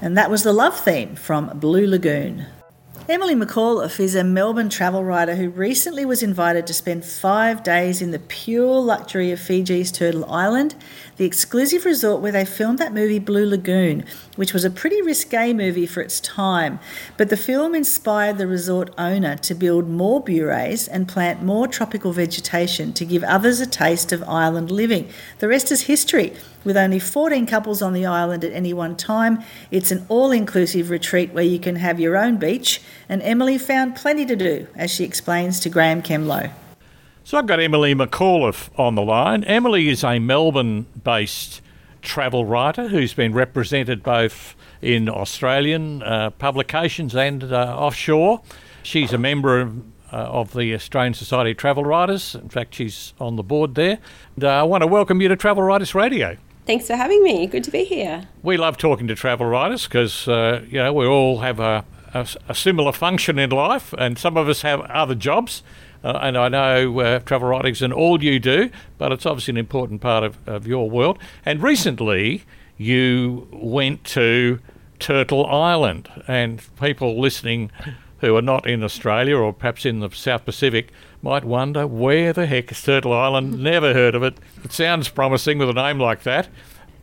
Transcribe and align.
And 0.00 0.16
that 0.16 0.30
was 0.30 0.42
the 0.42 0.52
love 0.52 0.78
theme 0.78 1.16
from 1.16 1.58
Blue 1.58 1.86
Lagoon. 1.86 2.46
Emily 3.08 3.36
McAuliffe 3.36 4.00
is 4.00 4.16
a 4.16 4.24
Melbourne 4.24 4.68
travel 4.68 5.04
writer 5.04 5.36
who 5.36 5.48
recently 5.48 6.04
was 6.04 6.24
invited 6.24 6.66
to 6.66 6.74
spend 6.74 7.04
five 7.04 7.62
days 7.62 8.02
in 8.02 8.10
the 8.10 8.18
pure 8.18 8.80
luxury 8.80 9.30
of 9.30 9.38
Fiji's 9.38 9.92
Turtle 9.92 10.28
Island, 10.28 10.74
the 11.16 11.24
exclusive 11.24 11.84
resort 11.84 12.20
where 12.20 12.32
they 12.32 12.44
filmed 12.44 12.80
that 12.80 12.92
movie 12.92 13.20
Blue 13.20 13.46
Lagoon, 13.46 14.04
which 14.34 14.52
was 14.52 14.64
a 14.64 14.70
pretty 14.70 15.00
risque 15.02 15.52
movie 15.52 15.86
for 15.86 16.00
its 16.00 16.18
time. 16.18 16.80
But 17.16 17.30
the 17.30 17.36
film 17.36 17.76
inspired 17.76 18.38
the 18.38 18.48
resort 18.48 18.92
owner 18.98 19.36
to 19.36 19.54
build 19.54 19.88
more 19.88 20.20
bures 20.20 20.88
and 20.88 21.06
plant 21.06 21.44
more 21.44 21.68
tropical 21.68 22.10
vegetation 22.10 22.92
to 22.94 23.04
give 23.04 23.22
others 23.22 23.60
a 23.60 23.66
taste 23.66 24.10
of 24.10 24.24
island 24.24 24.72
living. 24.72 25.08
The 25.38 25.46
rest 25.46 25.70
is 25.70 25.82
history. 25.82 26.34
With 26.66 26.76
only 26.76 26.98
14 26.98 27.46
couples 27.46 27.80
on 27.80 27.92
the 27.92 28.06
island 28.06 28.42
at 28.42 28.52
any 28.52 28.72
one 28.72 28.96
time, 28.96 29.40
it's 29.70 29.92
an 29.92 30.04
all 30.08 30.32
inclusive 30.32 30.90
retreat 30.90 31.32
where 31.32 31.44
you 31.44 31.60
can 31.60 31.76
have 31.76 32.00
your 32.00 32.16
own 32.16 32.38
beach, 32.38 32.82
and 33.08 33.22
Emily 33.22 33.56
found 33.56 33.94
plenty 33.94 34.26
to 34.26 34.34
do, 34.34 34.66
as 34.74 34.90
she 34.90 35.04
explains 35.04 35.60
to 35.60 35.68
Graeme 35.68 36.02
Kemlo. 36.02 36.50
So 37.22 37.38
I've 37.38 37.46
got 37.46 37.60
Emily 37.60 37.94
McAuliffe 37.94 38.68
on 38.76 38.96
the 38.96 39.02
line. 39.02 39.44
Emily 39.44 39.88
is 39.88 40.02
a 40.02 40.18
Melbourne 40.18 40.86
based 41.04 41.62
travel 42.02 42.44
writer 42.44 42.88
who's 42.88 43.14
been 43.14 43.32
represented 43.32 44.02
both 44.02 44.56
in 44.82 45.08
Australian 45.08 46.02
uh, 46.02 46.30
publications 46.30 47.14
and 47.14 47.44
uh, 47.44 47.76
offshore. 47.78 48.42
She's 48.82 49.12
a 49.12 49.18
member 49.18 49.60
of 49.60 49.84
uh, 50.12 50.16
of 50.16 50.52
the 50.52 50.74
Australian 50.74 51.14
Society 51.14 51.50
of 51.50 51.56
Travel 51.56 51.84
Writers. 51.84 52.34
In 52.34 52.48
fact, 52.48 52.74
she's 52.74 53.12
on 53.20 53.36
the 53.36 53.42
board 53.42 53.74
there. 53.74 53.98
And, 54.36 54.44
uh, 54.44 54.60
I 54.60 54.62
want 54.62 54.82
to 54.82 54.86
welcome 54.86 55.20
you 55.20 55.28
to 55.28 55.36
Travel 55.36 55.64
Writers 55.64 55.94
Radio. 55.96 56.36
Thanks 56.66 56.88
for 56.88 56.96
having 56.96 57.22
me. 57.22 57.46
Good 57.46 57.62
to 57.64 57.70
be 57.70 57.84
here. 57.84 58.24
We 58.42 58.56
love 58.56 58.76
talking 58.76 59.06
to 59.06 59.14
travel 59.14 59.46
writers 59.46 59.84
because 59.84 60.26
uh, 60.26 60.64
you 60.68 60.78
know 60.78 60.92
we 60.92 61.06
all 61.06 61.38
have 61.38 61.60
a, 61.60 61.84
a, 62.12 62.26
a, 62.48 62.54
similar 62.56 62.90
function 62.90 63.38
in 63.38 63.50
life, 63.50 63.94
and 63.96 64.18
some 64.18 64.36
of 64.36 64.48
us 64.48 64.62
have 64.62 64.80
other 64.80 65.14
jobs. 65.14 65.62
Uh, 66.02 66.18
and 66.20 66.36
I 66.36 66.48
know 66.48 66.98
uh, 66.98 67.18
travel 67.20 67.48
writing 67.48 67.70
isn't 67.70 67.92
all 67.92 68.22
you 68.22 68.40
do, 68.40 68.70
but 68.98 69.12
it's 69.12 69.24
obviously 69.24 69.52
an 69.52 69.58
important 69.58 70.00
part 70.00 70.24
of, 70.24 70.36
of 70.48 70.66
your 70.66 70.90
world. 70.90 71.20
And 71.44 71.62
recently, 71.62 72.42
you 72.76 73.46
went 73.52 74.02
to 74.04 74.58
Turtle 74.98 75.46
Island, 75.46 76.08
and 76.26 76.60
people 76.80 77.20
listening 77.20 77.70
who 78.20 78.36
are 78.36 78.42
not 78.42 78.66
in 78.66 78.82
Australia 78.82 79.36
or 79.36 79.52
perhaps 79.52 79.86
in 79.86 80.00
the 80.00 80.10
South 80.10 80.44
Pacific 80.44 80.90
might 81.26 81.44
wonder 81.44 81.88
where 81.88 82.32
the 82.32 82.46
heck 82.46 82.70
is 82.70 82.80
Turtle 82.80 83.12
Island? 83.12 83.58
Never 83.62 83.92
heard 83.92 84.14
of 84.14 84.22
it. 84.22 84.38
It 84.62 84.72
sounds 84.72 85.08
promising 85.08 85.58
with 85.58 85.68
a 85.68 85.72
name 85.72 85.98
like 85.98 86.22
that. 86.22 86.48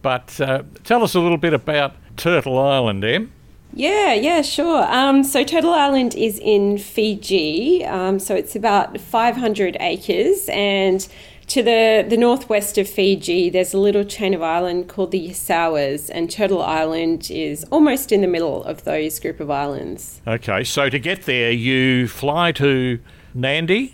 But 0.01 0.39
uh, 0.39 0.63
tell 0.85 1.03
us 1.03 1.13
a 1.13 1.19
little 1.19 1.37
bit 1.37 1.53
about 1.53 1.95
Turtle 2.15 2.57
Island, 2.57 3.03
Em. 3.03 3.33
Yeah, 3.73 4.13
yeah, 4.13 4.41
sure. 4.41 4.83
Um, 4.83 5.23
so 5.25 5.43
Turtle 5.43 5.73
Island 5.73 6.15
is 6.15 6.39
in 6.39 6.77
Fiji. 6.77 7.83
Um, 7.83 8.17
so 8.17 8.33
it's 8.33 8.55
about 8.55 9.01
500 9.01 9.75
acres. 9.81 10.47
And 10.49 11.05
to 11.47 11.61
the, 11.61 12.05
the 12.07 12.15
northwest 12.15 12.77
of 12.77 12.87
Fiji, 12.87 13.49
there's 13.49 13.73
a 13.73 13.77
little 13.77 14.05
chain 14.05 14.33
of 14.33 14.41
island 14.41 14.87
called 14.87 15.11
the 15.11 15.29
Yasawas, 15.29 16.09
and 16.13 16.31
Turtle 16.31 16.61
Island 16.61 17.29
is 17.29 17.65
almost 17.71 18.13
in 18.13 18.21
the 18.21 18.27
middle 18.27 18.63
of 18.63 18.85
those 18.85 19.19
group 19.19 19.41
of 19.41 19.49
islands. 19.49 20.21
Okay, 20.25 20.63
so 20.63 20.89
to 20.89 20.97
get 20.97 21.23
there, 21.23 21.51
you 21.51 22.07
fly 22.07 22.53
to 22.53 22.99
Nadi, 23.35 23.93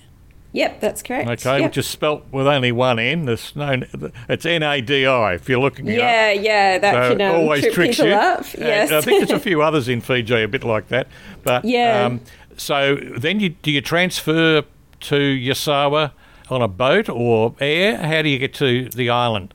Yep, 0.51 0.79
that's 0.79 1.03
correct. 1.03 1.29
Okay, 1.29 1.59
yep. 1.59 1.69
which 1.69 1.77
is 1.77 1.85
spelt 1.85 2.25
with 2.31 2.47
only 2.47 2.71
one 2.71 2.97
N. 2.97 3.25
There's 3.25 3.55
no, 3.55 3.81
it's 4.27 4.45
N 4.45 4.63
A 4.63 4.81
D 4.81 5.05
I. 5.05 5.35
If 5.35 5.47
you're 5.47 5.59
looking, 5.59 5.85
yeah, 5.85 5.93
up. 5.93 5.99
yeah, 5.99 6.31
yeah, 6.31 6.77
that 6.79 6.93
so 6.93 7.17
can 7.17 7.21
um, 7.21 7.35
always 7.35 7.61
trip 7.61 7.73
tricks 7.73 7.99
you. 7.99 8.07
Up. 8.07 8.45
Yes, 8.57 8.91
I 8.91 9.01
think 9.01 9.27
there's 9.27 9.39
a 9.39 9.43
few 9.43 9.61
others 9.61 9.87
in 9.87 10.01
Fiji 10.01 10.41
a 10.41 10.47
bit 10.47 10.63
like 10.63 10.87
that. 10.87 11.07
But 11.43 11.65
yeah. 11.65 12.05
Um, 12.05 12.21
so 12.57 12.95
then 12.95 13.39
you 13.39 13.49
do 13.49 13.71
you 13.71 13.81
transfer 13.81 14.63
to 15.01 15.15
Yasawa 15.15 16.11
on 16.49 16.61
a 16.63 16.67
boat 16.67 17.09
or 17.09 17.55
air? 17.59 17.97
How 17.97 18.23
do 18.23 18.29
you 18.29 18.39
get 18.39 18.53
to 18.55 18.89
the 18.89 19.09
island? 19.09 19.53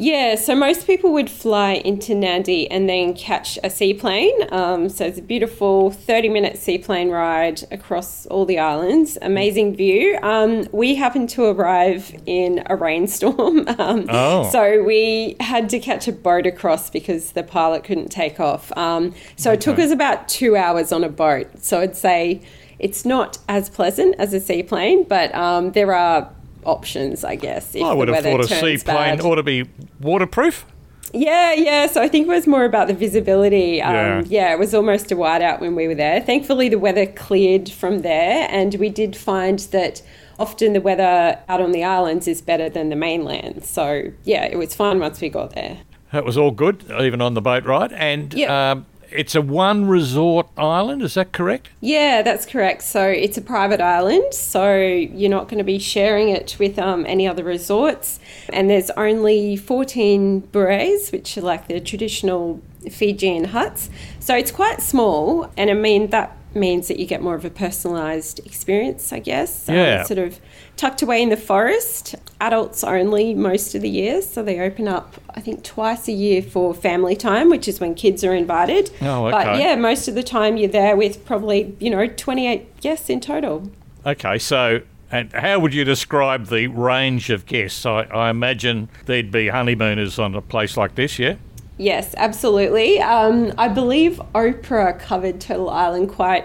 Yeah, 0.00 0.36
so 0.36 0.54
most 0.54 0.86
people 0.86 1.12
would 1.14 1.28
fly 1.28 1.72
into 1.72 2.12
Nadi 2.12 2.68
and 2.70 2.88
then 2.88 3.14
catch 3.14 3.58
a 3.64 3.68
seaplane. 3.68 4.32
Um, 4.52 4.88
so 4.88 5.04
it's 5.04 5.18
a 5.18 5.22
beautiful 5.22 5.90
30 5.90 6.28
minute 6.28 6.56
seaplane 6.56 7.10
ride 7.10 7.64
across 7.72 8.24
all 8.26 8.46
the 8.46 8.60
islands. 8.60 9.18
Amazing 9.20 9.74
view. 9.74 10.16
Um, 10.22 10.68
we 10.70 10.94
happened 10.94 11.30
to 11.30 11.46
arrive 11.46 12.14
in 12.26 12.62
a 12.66 12.76
rainstorm. 12.76 13.66
Um, 13.78 14.06
oh. 14.08 14.48
So 14.50 14.82
we 14.82 15.36
had 15.40 15.68
to 15.70 15.78
catch 15.78 16.08
a 16.08 16.12
boat 16.12 16.46
across 16.46 16.90
because 16.90 17.32
the 17.32 17.42
pilot 17.42 17.84
couldn't 17.84 18.08
take 18.08 18.40
off. 18.40 18.76
Um, 18.76 19.14
so 19.36 19.50
okay. 19.50 19.58
it 19.58 19.60
took 19.60 19.78
us 19.78 19.90
about 19.90 20.28
two 20.28 20.56
hours 20.56 20.90
on 20.90 21.04
a 21.04 21.08
boat. 21.08 21.48
So 21.62 21.80
I'd 21.80 21.96
say 21.96 22.42
it's 22.78 23.04
not 23.04 23.38
as 23.48 23.68
pleasant 23.68 24.16
as 24.18 24.34
a 24.34 24.40
seaplane, 24.40 25.04
but 25.04 25.32
um, 25.34 25.72
there 25.72 25.94
are 25.94 26.32
options, 26.64 27.24
I 27.24 27.36
guess. 27.36 27.74
I 27.76 27.92
would 27.92 28.08
have 28.08 28.22
thought 28.22 28.40
a 28.40 28.48
seaplane 28.48 29.20
ought 29.20 29.36
to 29.36 29.42
be 29.42 29.68
waterproof. 30.00 30.64
Yeah, 31.12 31.54
yeah. 31.54 31.86
So 31.86 32.02
I 32.02 32.08
think 32.08 32.26
it 32.26 32.30
was 32.30 32.46
more 32.46 32.64
about 32.64 32.88
the 32.88 32.94
visibility. 32.94 33.80
Um, 33.80 33.94
yeah. 33.94 34.22
yeah, 34.26 34.52
it 34.52 34.58
was 34.58 34.74
almost 34.74 35.10
a 35.10 35.16
whiteout 35.16 35.60
when 35.60 35.74
we 35.74 35.88
were 35.88 35.94
there. 35.94 36.20
Thankfully, 36.20 36.68
the 36.68 36.78
weather 36.78 37.06
cleared 37.06 37.70
from 37.70 38.00
there, 38.00 38.46
and 38.50 38.74
we 38.74 38.90
did 38.90 39.16
find 39.16 39.58
that 39.58 40.02
often 40.38 40.72
the 40.72 40.80
weather 40.80 41.38
out 41.48 41.60
on 41.60 41.72
the 41.72 41.82
islands 41.82 42.28
is 42.28 42.42
better 42.42 42.68
than 42.68 42.90
the 42.90 42.96
mainland. 42.96 43.64
So 43.64 44.12
yeah, 44.24 44.44
it 44.44 44.56
was 44.56 44.74
fine 44.74 45.00
once 45.00 45.20
we 45.20 45.28
got 45.28 45.54
there. 45.54 45.78
That 46.12 46.24
was 46.24 46.38
all 46.38 46.50
good, 46.50 46.84
even 47.00 47.20
on 47.20 47.34
the 47.34 47.42
boat 47.42 47.64
ride. 47.64 47.92
And 47.92 48.32
yep. 48.32 48.50
um, 48.50 48.86
it's 49.10 49.34
a 49.34 49.42
one 49.42 49.86
resort 49.86 50.48
island, 50.56 51.02
is 51.02 51.14
that 51.14 51.32
correct? 51.32 51.70
Yeah, 51.80 52.22
that's 52.22 52.46
correct. 52.46 52.82
So 52.82 53.06
it's 53.06 53.36
a 53.36 53.42
private 53.42 53.80
island, 53.80 54.34
so 54.34 54.76
you're 54.76 55.30
not 55.30 55.48
going 55.48 55.58
to 55.58 55.64
be 55.64 55.78
sharing 55.78 56.28
it 56.28 56.56
with 56.58 56.78
um, 56.78 57.04
any 57.06 57.26
other 57.26 57.44
resorts. 57.44 58.20
And 58.52 58.70
there's 58.70 58.90
only 58.90 59.56
14 59.56 60.42
bures, 60.52 61.12
which 61.12 61.36
are 61.36 61.42
like 61.42 61.68
the 61.68 61.80
traditional 61.80 62.60
Fijian 62.90 63.44
huts. 63.44 63.90
So 64.20 64.36
it's 64.36 64.50
quite 64.50 64.80
small, 64.80 65.50
and 65.56 65.70
I 65.70 65.74
mean, 65.74 66.10
that 66.10 66.37
means 66.58 66.88
that 66.88 66.98
you 66.98 67.06
get 67.06 67.22
more 67.22 67.34
of 67.34 67.44
a 67.44 67.50
personalised 67.50 68.44
experience, 68.44 69.12
I 69.12 69.18
guess. 69.18 69.66
Yeah. 69.68 70.00
Um, 70.00 70.06
sort 70.06 70.18
of 70.18 70.40
tucked 70.76 71.02
away 71.02 71.22
in 71.22 71.28
the 71.28 71.36
forest, 71.36 72.14
adults 72.40 72.84
only 72.84 73.34
most 73.34 73.74
of 73.74 73.82
the 73.82 73.88
year. 73.88 74.22
So 74.22 74.42
they 74.42 74.60
open 74.60 74.88
up, 74.88 75.14
I 75.30 75.40
think, 75.40 75.64
twice 75.64 76.08
a 76.08 76.12
year 76.12 76.42
for 76.42 76.74
family 76.74 77.16
time, 77.16 77.50
which 77.50 77.68
is 77.68 77.80
when 77.80 77.94
kids 77.94 78.24
are 78.24 78.34
invited. 78.34 78.90
Oh, 79.00 79.26
okay. 79.26 79.44
But 79.44 79.58
yeah, 79.58 79.74
most 79.76 80.08
of 80.08 80.14
the 80.14 80.22
time 80.22 80.56
you're 80.56 80.68
there 80.68 80.96
with 80.96 81.24
probably, 81.24 81.76
you 81.80 81.90
know, 81.90 82.06
28 82.06 82.80
guests 82.80 83.10
in 83.10 83.20
total. 83.20 83.70
Okay, 84.06 84.38
so 84.38 84.82
and 85.10 85.32
how 85.32 85.58
would 85.58 85.72
you 85.72 85.84
describe 85.84 86.46
the 86.46 86.66
range 86.66 87.30
of 87.30 87.46
guests? 87.46 87.86
I, 87.86 88.02
I, 88.02 88.30
imagine 88.30 88.90
there'd 89.06 89.30
be 89.30 89.48
honeymooners 89.48 90.18
on 90.18 90.34
a 90.34 90.42
place 90.42 90.76
like 90.76 90.96
this, 90.96 91.18
yeah? 91.18 91.36
Yes, 91.78 92.14
absolutely. 92.16 93.00
Um, 93.00 93.54
I 93.56 93.68
believe 93.68 94.20
Oprah 94.34 94.98
covered 94.98 95.40
Turtle 95.40 95.70
Island 95.70 96.10
quite. 96.10 96.44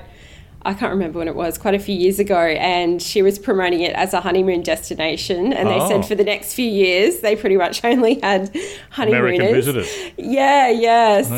I 0.66 0.74
can't 0.74 0.94
remember 0.94 1.20
when 1.20 1.28
it 1.28 1.36
was, 1.36 1.58
quite 1.58 1.74
a 1.74 1.80
few 1.80 1.94
years 1.94 2.20
ago, 2.20 2.40
and 2.40 3.02
she 3.02 3.22
was 3.22 3.38
promoting 3.38 3.82
it 3.82 3.94
as 3.96 4.14
a 4.14 4.22
honeymoon 4.22 4.62
destination. 4.62 5.52
And 5.52 5.68
they 5.68 5.80
said 5.80 6.00
oh. 6.00 6.04
for 6.04 6.16
the 6.16 6.24
next 6.24 6.54
few 6.54 6.70
years, 6.70 7.20
they 7.20 7.36
pretty 7.36 7.58
much 7.58 7.84
only 7.84 8.22
had 8.22 8.56
honeymooners. 8.92 9.40
American 9.40 9.54
visitors. 9.54 9.94
Yeah, 10.18 10.70
yeah. 10.70 11.22
Okay. 11.26 11.38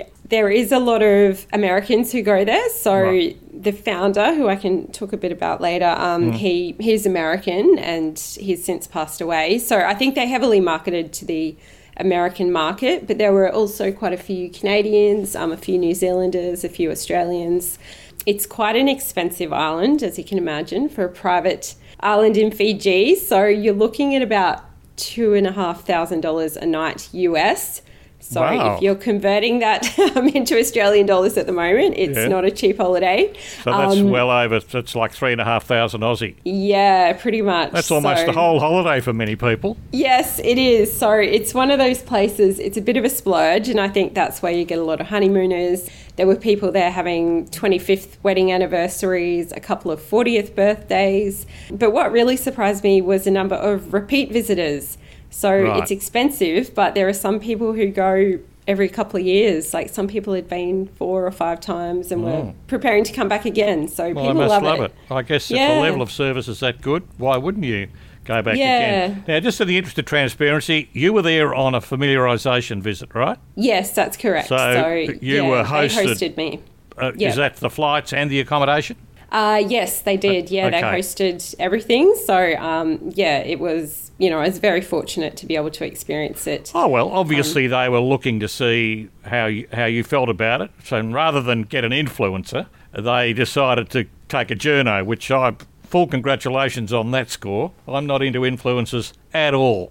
So 0.00 0.06
there 0.28 0.50
is 0.50 0.72
a 0.72 0.78
lot 0.78 1.02
of 1.02 1.46
Americans 1.52 2.10
who 2.10 2.22
go 2.22 2.44
there. 2.44 2.68
So 2.70 3.00
right. 3.00 3.62
the 3.62 3.70
founder, 3.70 4.34
who 4.34 4.48
I 4.48 4.56
can 4.56 4.90
talk 4.90 5.12
a 5.12 5.16
bit 5.16 5.30
about 5.30 5.60
later, 5.60 5.94
um, 5.96 6.32
mm. 6.32 6.34
he 6.34 6.74
he's 6.80 7.06
American 7.06 7.78
and 7.78 8.18
he's 8.18 8.64
since 8.64 8.86
passed 8.86 9.20
away. 9.20 9.58
So 9.58 9.78
I 9.78 9.94
think 9.94 10.14
they 10.14 10.26
heavily 10.26 10.60
marketed 10.60 11.12
to 11.14 11.24
the 11.24 11.56
American 11.96 12.50
market, 12.50 13.06
but 13.06 13.18
there 13.18 13.32
were 13.32 13.52
also 13.52 13.92
quite 13.92 14.12
a 14.12 14.16
few 14.16 14.50
Canadians, 14.50 15.36
um, 15.36 15.52
a 15.52 15.56
few 15.56 15.78
New 15.78 15.94
Zealanders, 15.94 16.64
a 16.64 16.68
few 16.68 16.90
Australians. 16.90 17.78
It's 18.26 18.46
quite 18.46 18.76
an 18.76 18.88
expensive 18.88 19.52
island, 19.52 20.02
as 20.02 20.18
you 20.18 20.24
can 20.24 20.38
imagine, 20.38 20.88
for 20.88 21.04
a 21.04 21.08
private 21.08 21.74
island 22.00 22.36
in 22.36 22.50
Fiji. 22.50 23.14
So 23.14 23.44
you're 23.44 23.74
looking 23.74 24.14
at 24.14 24.22
about 24.22 24.64
two 24.96 25.34
and 25.34 25.46
a 25.46 25.52
half 25.52 25.86
thousand 25.86 26.20
dollars 26.20 26.56
a 26.56 26.66
night 26.66 27.08
US. 27.12 27.82
So 28.24 28.40
wow. 28.40 28.76
if 28.76 28.82
you're 28.82 28.94
converting 28.94 29.58
that 29.58 29.98
um, 30.16 30.28
into 30.28 30.58
Australian 30.58 31.04
dollars 31.04 31.36
at 31.36 31.46
the 31.46 31.52
moment, 31.52 31.94
it's 31.98 32.16
yeah. 32.16 32.28
not 32.28 32.44
a 32.44 32.50
cheap 32.50 32.78
holiday. 32.78 33.32
So 33.62 33.70
that's 33.70 33.96
um, 33.98 34.08
well 34.08 34.30
over. 34.30 34.56
It's 34.56 34.94
like 34.94 35.12
three 35.12 35.32
and 35.32 35.40
a 35.42 35.44
half 35.44 35.64
thousand 35.64 36.00
Aussie. 36.00 36.36
Yeah, 36.42 37.12
pretty 37.12 37.42
much. 37.42 37.72
That's 37.72 37.90
almost 37.90 38.20
so, 38.22 38.26
the 38.26 38.32
whole 38.32 38.60
holiday 38.60 39.00
for 39.00 39.12
many 39.12 39.36
people. 39.36 39.76
Yes, 39.92 40.38
it 40.38 40.56
is. 40.56 40.96
So 40.96 41.12
it's 41.12 41.52
one 41.52 41.70
of 41.70 41.78
those 41.78 42.02
places. 42.02 42.58
It's 42.58 42.78
a 42.78 42.82
bit 42.82 42.96
of 42.96 43.04
a 43.04 43.10
splurge, 43.10 43.68
and 43.68 43.78
I 43.78 43.88
think 43.88 44.14
that's 44.14 44.40
where 44.40 44.52
you 44.52 44.64
get 44.64 44.78
a 44.78 44.84
lot 44.84 45.02
of 45.02 45.08
honeymooners. 45.08 45.90
There 46.16 46.26
were 46.26 46.36
people 46.36 46.72
there 46.72 46.90
having 46.90 47.46
25th 47.48 48.16
wedding 48.22 48.52
anniversaries, 48.52 49.52
a 49.52 49.60
couple 49.60 49.90
of 49.90 50.00
40th 50.00 50.54
birthdays. 50.54 51.44
But 51.70 51.92
what 51.92 52.10
really 52.10 52.36
surprised 52.36 52.84
me 52.84 53.02
was 53.02 53.24
the 53.24 53.32
number 53.32 53.56
of 53.56 53.92
repeat 53.92 54.32
visitors. 54.32 54.96
So 55.34 55.50
right. 55.62 55.82
it's 55.82 55.90
expensive, 55.90 56.74
but 56.76 56.94
there 56.94 57.08
are 57.08 57.12
some 57.12 57.40
people 57.40 57.72
who 57.72 57.88
go 57.88 58.38
every 58.68 58.88
couple 58.88 59.18
of 59.18 59.26
years. 59.26 59.74
Like 59.74 59.88
some 59.90 60.06
people 60.06 60.32
had 60.32 60.48
been 60.48 60.86
four 60.96 61.26
or 61.26 61.30
five 61.32 61.58
times 61.60 62.12
and 62.12 62.22
were 62.22 62.30
Mm. 62.30 62.54
preparing 62.68 63.02
to 63.04 63.12
come 63.12 63.28
back 63.28 63.44
again. 63.44 63.88
So 63.88 64.12
Well, 64.12 64.24
I 64.24 64.28
people 64.28 64.34
must 64.42 64.50
love, 64.50 64.62
love 64.62 64.80
it. 64.80 64.92
it. 65.10 65.12
I 65.12 65.22
guess 65.22 65.50
if 65.50 65.56
the 65.58 65.80
level 65.82 66.02
of 66.02 66.10
service 66.12 66.46
is 66.48 66.60
that 66.60 66.80
good, 66.80 67.02
why 67.18 67.36
wouldn't 67.36 67.64
you 67.64 67.88
go 68.24 68.40
back 68.42 68.56
Yeah. 68.56 68.78
again? 69.06 69.24
Now, 69.26 69.40
just 69.40 69.60
in 69.60 69.66
the 69.68 69.76
interest 69.76 69.98
of 69.98 70.04
transparency, 70.04 70.88
you 70.92 71.12
were 71.12 71.20
there 71.22 71.52
on 71.52 71.74
a 71.74 71.80
familiarisation 71.80 72.80
visit, 72.80 73.10
right? 73.12 73.36
Yes, 73.56 73.90
that's 73.92 74.16
correct. 74.16 74.48
So, 74.48 74.56
So, 74.56 74.88
you 75.20 75.42
yeah, 75.42 75.48
were 75.48 75.62
They 75.64 75.68
hosted- 75.68 76.06
hosted 76.06 76.36
me. 76.36 76.60
Uh, 76.96 77.10
Yeah. 77.16 77.30
Is 77.30 77.36
that 77.36 77.56
the 77.56 77.68
flights 77.70 78.12
and 78.12 78.30
the 78.30 78.38
accommodation? 78.40 78.96
Uh, 79.34 79.56
yes, 79.66 80.02
they 80.02 80.16
did. 80.16 80.48
Yeah, 80.48 80.70
they 80.70 80.80
hosted 80.80 81.56
everything. 81.58 82.14
So, 82.24 82.54
um, 82.54 83.00
yeah, 83.14 83.38
it 83.38 83.58
was, 83.58 84.12
you 84.16 84.30
know, 84.30 84.38
I 84.38 84.46
was 84.46 84.58
very 84.58 84.80
fortunate 84.80 85.36
to 85.38 85.46
be 85.46 85.56
able 85.56 85.72
to 85.72 85.84
experience 85.84 86.46
it. 86.46 86.70
Oh 86.72 86.86
well, 86.86 87.10
obviously 87.10 87.66
they 87.66 87.88
were 87.88 87.98
looking 87.98 88.38
to 88.38 88.46
see 88.46 89.08
how 89.24 89.46
you, 89.46 89.66
how 89.72 89.86
you 89.86 90.04
felt 90.04 90.28
about 90.28 90.60
it. 90.60 90.70
So 90.84 91.00
rather 91.00 91.42
than 91.42 91.62
get 91.62 91.84
an 91.84 91.90
influencer, 91.90 92.68
they 92.92 93.32
decided 93.32 93.90
to 93.90 94.06
take 94.28 94.52
a 94.52 94.54
journo, 94.54 95.04
which 95.04 95.32
I 95.32 95.56
full 95.82 96.06
congratulations 96.06 96.92
on 96.92 97.10
that 97.10 97.28
score. 97.28 97.72
I'm 97.88 98.06
not 98.06 98.22
into 98.22 98.42
influencers 98.42 99.14
at 99.32 99.52
all. 99.52 99.90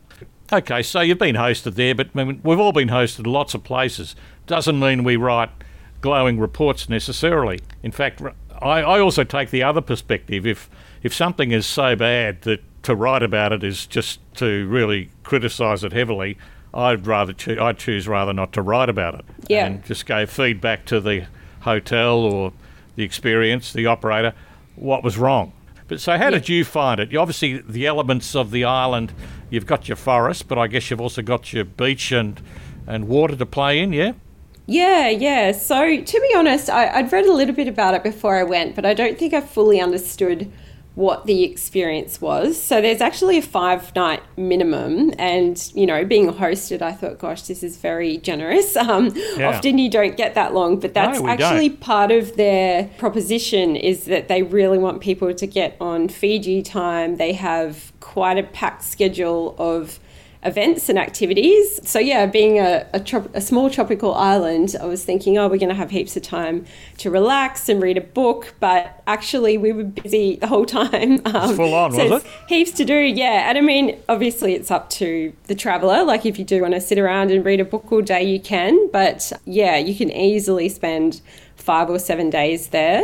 Okay, 0.54 0.82
so 0.84 1.02
you've 1.02 1.20
been 1.20 1.36
hosted 1.36 1.76
there, 1.76 1.96
but 1.96 2.12
I 2.16 2.24
mean, 2.24 2.40
we've 2.46 2.60
all 2.60 2.72
been 2.72 2.90
hosted 2.90 3.28
lots 3.28 3.54
of 3.54 3.66
places. 3.66 4.16
Doesn't 4.48 4.80
mean 4.80 5.04
we 5.04 5.18
write 5.18 5.50
glowing 6.04 6.38
reports 6.38 6.90
necessarily. 6.90 7.60
In 7.82 7.92
fact, 7.92 8.22
I, 8.64 8.82
I 8.82 9.00
also 9.00 9.24
take 9.24 9.50
the 9.50 9.64
other 9.64 9.82
perspective. 9.82 10.46
If 10.48 10.70
if 11.02 11.14
something 11.14 11.52
is 11.52 11.66
so 11.66 11.96
bad 11.96 12.42
that 12.44 12.62
to 12.84 12.96
write 12.96 13.24
about 13.24 13.52
it 13.52 13.64
is 13.64 13.86
just 13.86 14.20
to 14.36 14.68
really 14.68 15.10
criticise 15.24 15.84
it 15.84 15.92
heavily, 15.94 16.38
I'd 16.74 17.06
rather 17.06 17.34
choo- 17.34 17.60
I'd 17.62 17.78
choose 17.78 18.08
rather 18.08 18.34
not 18.34 18.54
to 18.54 18.62
write 18.62 18.90
about 18.90 19.16
it 19.16 19.26
Yeah. 19.48 19.66
and 19.68 19.86
just 19.86 20.06
go 20.06 20.26
feedback 20.26 20.86
to 20.86 21.00
the 21.00 21.26
hotel 21.62 22.18
or 22.20 22.54
the 22.96 23.04
experience, 23.04 23.74
the 23.74 23.86
operator, 23.86 24.34
what 24.76 25.04
was 25.04 25.18
wrong. 25.18 25.54
But 25.88 26.00
so, 26.00 26.18
how 26.18 26.30
did 26.30 26.48
you 26.50 26.64
find 26.64 27.00
it? 27.00 27.12
You 27.12 27.20
obviously 27.20 27.58
the 27.60 27.86
elements 27.86 28.36
of 28.36 28.52
the 28.52 28.64
island. 28.64 29.14
You've 29.50 29.66
got 29.66 29.88
your 29.88 29.98
forest, 29.98 30.48
but 30.48 30.58
I 30.58 30.68
guess 30.68 30.90
you've 30.90 31.02
also 31.02 31.22
got 31.22 31.52
your 31.54 31.66
beach 31.66 32.12
and 32.12 32.42
and 32.88 33.08
water 33.08 33.36
to 33.36 33.46
play 33.46 33.80
in. 33.80 33.94
Yeah. 33.94 34.14
Yeah, 34.66 35.10
yeah. 35.10 35.52
So, 35.52 36.02
to 36.02 36.20
be 36.22 36.34
honest, 36.36 36.70
I, 36.70 36.88
I'd 36.90 37.12
read 37.12 37.26
a 37.26 37.34
little 37.34 37.56
bit 37.56 37.68
about 37.68 37.94
it 37.96 38.04
before 38.04 38.38
I 38.38 38.44
went, 38.44 38.76
but 38.76 38.86
I 38.86 38.94
don't 38.94 39.18
think 39.18 39.34
I 39.34 39.42
fully 39.42 39.82
understood 39.82 40.52
what 40.96 41.26
the 41.26 41.44
experience 41.44 42.22
was. 42.22 42.62
So, 42.62 42.80
there's 42.80 43.02
actually 43.02 43.40
a 43.40 43.42
five 43.42 43.94
night 43.94 44.22
minimum, 44.38 45.12
and 45.20 45.72
you 45.76 45.86
know, 45.86 46.06
being 46.06 46.32
hosted, 46.32 46.82
I 46.82 46.94
thought, 46.94 47.20
gosh, 47.20 47.42
this 47.42 47.62
is 47.62 47.78
very 47.78 48.18
generous. 48.18 48.78
Um, 48.84 49.14
Yeah. 49.38 49.50
Often 49.50 49.80
you 49.80 49.90
don't 49.90 50.16
get 50.16 50.36
that 50.36 50.54
long, 50.54 50.80
but 50.80 50.94
that's 50.94 51.20
we 51.20 51.30
actually 51.30 51.70
don't. 51.70 51.80
part 51.82 52.12
of 52.12 52.36
their 52.38 52.86
proposition 52.98 53.76
is 53.76 54.06
that 54.06 54.28
they 54.28 54.44
really 54.44 54.78
want 54.78 55.02
people 55.02 55.34
to 55.34 55.48
get 55.48 55.76
on 55.82 56.08
Fiji 56.10 56.62
time. 56.62 57.18
They 57.18 57.34
have 57.34 57.92
quite 58.00 58.38
a 58.38 58.44
packed 58.44 58.84
schedule 58.84 59.56
of 59.58 60.00
events 60.46 60.90
and 60.90 61.00
activities. 61.00 61.80
So 61.88 62.00
yeah, 62.00 62.26
being 62.26 62.60
a, 62.60 62.88
a, 62.94 63.00
trop- 63.00 63.34
a 63.36 63.42
small 63.42 63.70
tropical 63.70 64.14
island, 64.14 64.76
I 64.80 64.86
was 64.86 65.04
thinking, 65.04 65.38
oh, 65.38 65.48
we're 65.48 65.58
going 65.58 65.70
to 65.70 65.76
have 65.76 65.92
heaps 65.92 66.16
of 66.18 66.24
time 66.24 66.66
to 66.98 67.10
relax 67.10 67.70
and 67.70 67.82
read 67.82 67.98
a 67.98 68.02
book. 68.02 68.54
But 68.60 69.02
actually, 69.08 69.58
we 69.58 69.72
were 69.72 69.84
busy 69.84 70.36
the 70.38 70.48
whole 70.48 70.66
time. 70.66 71.22
Um, 71.26 71.56
full 71.56 71.74
on, 71.74 71.92
so 71.92 72.10
was 72.10 72.24
it? 72.24 72.30
Heaps 72.48 72.72
to 72.72 72.86
do, 72.86 72.96
yeah. 72.96 73.50
And 73.50 73.58
I 73.58 73.62
mean, 73.62 74.00
obviously, 74.08 74.54
it's 74.54 74.70
up 74.72 74.90
to 74.92 75.34
the 75.48 75.56
traveller. 75.56 76.04
Like 76.04 76.26
if 76.26 76.38
you 76.38 76.46
do 76.46 76.62
want 76.62 76.74
to 76.74 76.82
sit 76.82 77.00
around 77.00 77.32
and 77.32 77.44
read 77.44 77.60
a 77.60 77.66
book 77.66 77.92
all 77.92 78.02
day, 78.02 78.24
you 78.24 78.40
can. 78.40 78.90
But 78.92 79.32
yeah, 79.46 79.78
you 79.78 79.96
can 79.96 80.12
easily 80.12 80.70
spend 80.70 81.22
five 81.56 81.90
or 81.90 82.00
seven 82.00 82.30
days 82.30 82.68
there. 82.68 83.04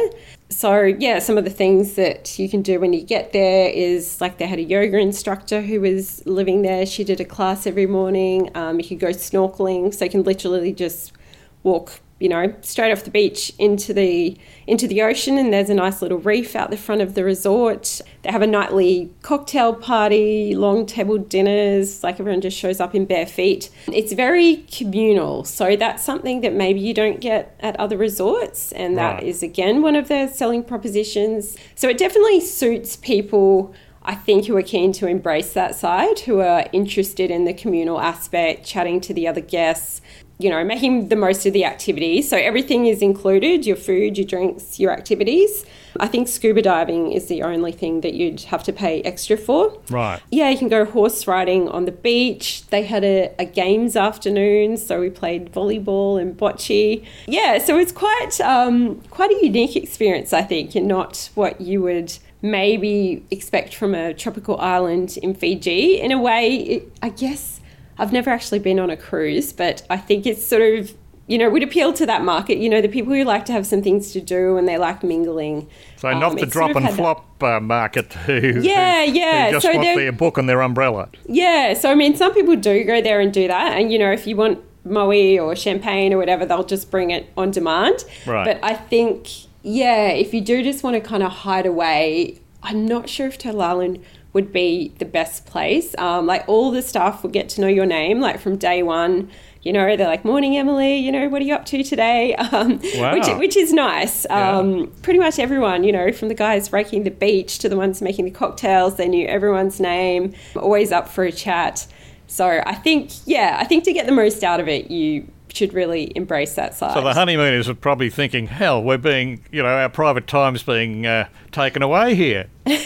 So 0.51 0.81
yeah, 0.81 1.19
some 1.19 1.37
of 1.37 1.43
the 1.43 1.51
things 1.51 1.93
that 1.93 2.39
you 2.39 2.49
can 2.49 2.63
do 2.63 2.79
when 2.79 2.91
you 2.91 3.03
get 3.03 3.33
there 3.33 3.69
is 3.69 4.19
like 4.19 4.39
they 4.39 4.47
had 4.47 4.57
a 4.57 4.63
yoga 4.63 4.97
instructor 4.97 5.61
who 5.61 5.79
was 5.79 6.25
living 6.25 6.63
there. 6.63 6.87
She 6.87 7.03
did 7.03 7.19
a 7.21 7.25
class 7.25 7.67
every 7.67 7.85
morning. 7.85 8.49
Um, 8.55 8.79
you 8.79 8.87
could 8.87 8.99
go 8.99 9.09
snorkeling, 9.09 9.93
so 9.93 10.05
you 10.05 10.11
can 10.11 10.23
literally 10.23 10.73
just 10.73 11.13
walk, 11.61 11.99
you 12.19 12.27
know, 12.29 12.53
straight 12.61 12.91
off 12.91 13.03
the 13.03 13.11
beach 13.11 13.51
into 13.57 13.93
the 13.93 14.37
into 14.67 14.87
the 14.87 15.01
ocean. 15.01 15.37
And 15.37 15.51
there's 15.53 15.69
a 15.69 15.73
nice 15.73 16.01
little 16.01 16.17
reef 16.19 16.55
out 16.55 16.69
the 16.69 16.77
front 16.77 17.01
of 17.01 17.15
the 17.15 17.23
resort. 17.23 18.01
They 18.21 18.31
have 18.31 18.41
a 18.41 18.47
nightly 18.47 19.09
cocktail 19.21 19.73
party, 19.73 20.53
long 20.55 20.85
table 20.85 21.17
dinners. 21.17 22.03
Like 22.03 22.19
everyone 22.19 22.41
just 22.41 22.57
shows 22.57 22.79
up 22.79 22.93
in 22.93 23.05
bare 23.05 23.25
feet. 23.25 23.69
It's 23.87 24.13
very 24.13 24.57
communal, 24.71 25.43
so 25.45 25.75
that's 25.75 26.03
something 26.03 26.41
that 26.41 26.53
maybe 26.53 26.79
you 26.79 26.93
don't 26.93 27.19
get 27.21 27.55
at 27.61 27.79
other 27.79 27.97
resorts, 27.97 28.71
and 28.73 28.97
that 28.97 29.15
Right. 29.15 29.23
is 29.23 29.41
again 29.41 29.81
one 29.81 29.95
of 29.95 30.07
their 30.07 30.27
selling 30.27 30.63
propositions. 30.63 31.57
So 31.75 31.87
it 31.89 31.97
definitely 31.97 32.41
suits 32.41 32.95
people. 32.97 33.73
I 34.03 34.15
think 34.15 34.45
who 34.45 34.55
are 34.55 34.61
keen 34.61 34.91
to 34.93 35.07
embrace 35.07 35.53
that 35.53 35.75
side, 35.75 36.19
who 36.19 36.39
are 36.39 36.67
interested 36.71 37.29
in 37.29 37.45
the 37.45 37.53
communal 37.53 37.99
aspect, 37.99 38.65
chatting 38.65 39.01
to 39.01 39.13
the 39.13 39.27
other 39.27 39.41
guests, 39.41 40.01
you 40.41 40.49
know, 40.49 40.63
making 40.63 41.09
the 41.09 41.17
most 41.17 41.45
of 41.45 41.51
the 41.51 41.65
activity. 41.65 42.21
So 42.21 42.37
everything 42.37 42.85
is 42.85 43.01
included 43.01 43.65
your 43.65 43.75
food, 43.75 44.17
your 44.17 44.25
drinks, 44.25 44.79
your 44.79 44.91
activities. 44.93 45.65
I 45.99 46.07
think 46.07 46.29
scuba 46.29 46.61
diving 46.61 47.11
is 47.11 47.27
the 47.27 47.43
only 47.43 47.73
thing 47.73 47.99
that 48.01 48.13
you'd 48.13 48.41
have 48.43 48.63
to 48.63 48.71
pay 48.71 49.01
extra 49.01 49.35
for. 49.35 49.77
Right. 49.89 50.21
Yeah, 50.31 50.49
you 50.49 50.57
can 50.57 50.69
go 50.69 50.85
horse 50.85 51.27
riding 51.27 51.67
on 51.67 51.83
the 51.83 51.91
beach. 51.91 52.65
They 52.67 52.83
had 52.83 53.03
a, 53.03 53.35
a 53.37 53.43
games 53.43 53.97
afternoon, 53.97 54.77
so 54.77 55.01
we 55.01 55.09
played 55.09 55.51
volleyball 55.51 56.21
and 56.21 56.37
bocce. 56.37 57.05
Yeah, 57.27 57.57
so 57.57 57.77
it's 57.77 57.91
quite 57.91 58.39
um, 58.39 59.01
quite 59.09 59.31
a 59.31 59.45
unique 59.45 59.75
experience, 59.75 60.31
I 60.31 60.43
think, 60.43 60.73
and 60.73 60.87
not 60.87 61.31
what 61.35 61.59
you 61.59 61.81
would 61.81 62.17
maybe 62.41 63.23
expect 63.31 63.75
from 63.75 63.93
a 63.95 64.13
tropical 64.13 64.57
island 64.59 65.17
in 65.21 65.33
Fiji. 65.33 65.99
In 65.99 66.11
a 66.11 66.19
way, 66.19 66.55
it, 66.55 66.91
I 67.01 67.09
guess 67.09 67.59
I've 67.97 68.13
never 68.13 68.29
actually 68.29 68.59
been 68.59 68.79
on 68.79 68.89
a 68.89 68.97
cruise, 68.97 69.51
but 69.53 69.83
I 69.89 69.97
think 69.97 70.25
it's 70.25 70.45
sort 70.45 70.61
of 70.79 70.93
you 71.27 71.37
know 71.37 71.47
would 71.49 71.61
appeal 71.63 71.93
to 71.93 72.05
that 72.05 72.23
market. 72.23 72.57
You 72.57 72.69
know, 72.69 72.81
the 72.81 72.87
people 72.87 73.13
who 73.13 73.23
like 73.23 73.45
to 73.45 73.51
have 73.51 73.65
some 73.67 73.81
things 73.83 74.11
to 74.13 74.21
do 74.21 74.57
and 74.57 74.67
they 74.67 74.77
like 74.77 75.03
mingling. 75.03 75.67
So 75.97 76.07
Um, 76.09 76.19
not 76.19 76.37
the 76.39 76.45
drop 76.45 76.71
sort 76.71 76.83
of 76.83 76.89
and 76.89 76.95
flop 76.95 77.43
uh, 77.43 77.59
market 77.59 78.13
who, 78.13 78.61
Yeah, 78.61 79.05
who- 79.05 79.11
yeah. 79.11 79.45
who 79.47 79.51
just 79.53 79.65
So 79.65 79.73
want 79.73 79.83
their 79.97 80.11
book 80.11 80.37
and 80.37 80.47
their 80.49 80.61
umbrella. 80.61 81.09
Yeah, 81.27 81.73
so 81.73 81.91
I 81.91 81.95
mean, 81.95 82.15
some 82.15 82.33
people 82.33 82.55
do 82.55 82.83
go 82.83 83.01
there 83.01 83.19
and 83.19 83.31
do 83.33 83.47
that, 83.47 83.77
and 83.77 83.91
you 83.91 83.99
know, 83.99 84.11
if 84.11 84.25
you 84.25 84.35
want 84.37 84.59
Moët 84.87 85.39
or 85.43 85.55
champagne 85.57 86.13
or 86.13 86.17
whatever, 86.17 86.45
they'll 86.45 86.63
just 86.63 86.89
bring 86.89 87.11
it 87.11 87.29
on 87.37 87.51
demand. 87.51 88.05
Right. 88.25 88.45
But 88.45 88.59
I 88.63 88.73
think, 88.73 89.27
yeah, 89.69 90.07
if 90.07 90.33
you 90.33 90.41
do 90.41 90.63
just 90.63 90.83
want 90.83 90.95
to 90.95 90.99
kind 91.01 91.21
of 91.21 91.31
hide 91.31 91.65
away, 91.65 92.39
I'm 92.63 92.85
not 92.85 93.07
sure 93.07 93.27
if 93.27 93.37
Turtle 93.37 93.97
would 94.33 94.51
be 94.51 94.93
the 94.97 95.05
best 95.05 95.45
place. 95.45 95.95
Um, 95.97 96.25
like 96.25 96.43
all 96.47 96.71
the 96.71 96.81
staff 96.81 97.23
will 97.23 97.29
get 97.29 97.49
to 97.49 97.61
know 97.61 97.67
your 97.67 97.85
name, 97.85 98.19
like 98.19 98.39
from 98.39 98.57
day 98.57 98.83
one. 98.83 99.29
You 99.61 99.73
know, 99.73 99.95
they're 99.95 100.07
like, 100.07 100.23
"Morning, 100.25 100.55
Emily. 100.57 100.95
You 100.97 101.11
know, 101.11 101.27
what 101.29 101.41
are 101.41 101.45
you 101.45 101.53
up 101.53 101.65
to 101.65 101.83
today?" 101.83 102.35
Um, 102.51 102.79
Wow. 102.95 103.13
Which 103.13 103.27
which 103.37 103.57
is 103.57 103.71
nice. 103.73 104.25
Yeah. 104.29 104.57
Um, 104.57 104.91
pretty 105.03 105.19
much 105.19 105.37
everyone, 105.37 105.83
you 105.83 105.91
know, 105.91 106.11
from 106.11 106.29
the 106.29 106.33
guys 106.35 106.71
raking 106.73 107.03
the 107.03 107.11
beach 107.11 107.59
to 107.59 107.69
the 107.69 107.77
ones 107.77 108.01
making 108.01 108.25
the 108.25 108.31
cocktails, 108.31 108.95
they 108.95 109.07
knew 109.07 109.27
everyone's 109.27 109.79
name, 109.79 110.33
always 110.55 110.91
up 110.91 111.07
for 111.07 111.23
a 111.23 111.31
chat. 111.31 111.85
So 112.27 112.61
I 112.65 112.75
think, 112.75 113.11
yeah, 113.25 113.57
I 113.59 113.65
think 113.65 113.83
to 113.85 113.93
get 113.93 114.05
the 114.05 114.11
most 114.11 114.43
out 114.43 114.59
of 114.59 114.67
it, 114.67 114.89
you 114.91 115.27
should 115.53 115.73
really 115.73 116.11
embrace 116.15 116.55
that 116.55 116.75
side. 116.75 116.93
So 116.93 117.01
the 117.01 117.13
honeymooners 117.13 117.69
are 117.69 117.75
probably 117.75 118.09
thinking, 118.09 118.47
hell, 118.47 118.83
we're 118.83 118.97
being, 118.97 119.43
you 119.51 119.63
know, 119.63 119.69
our 119.69 119.89
private 119.89 120.27
time's 120.27 120.63
being 120.63 121.05
uh, 121.05 121.27
taken 121.51 121.81
away 121.81 122.15
here. 122.15 122.47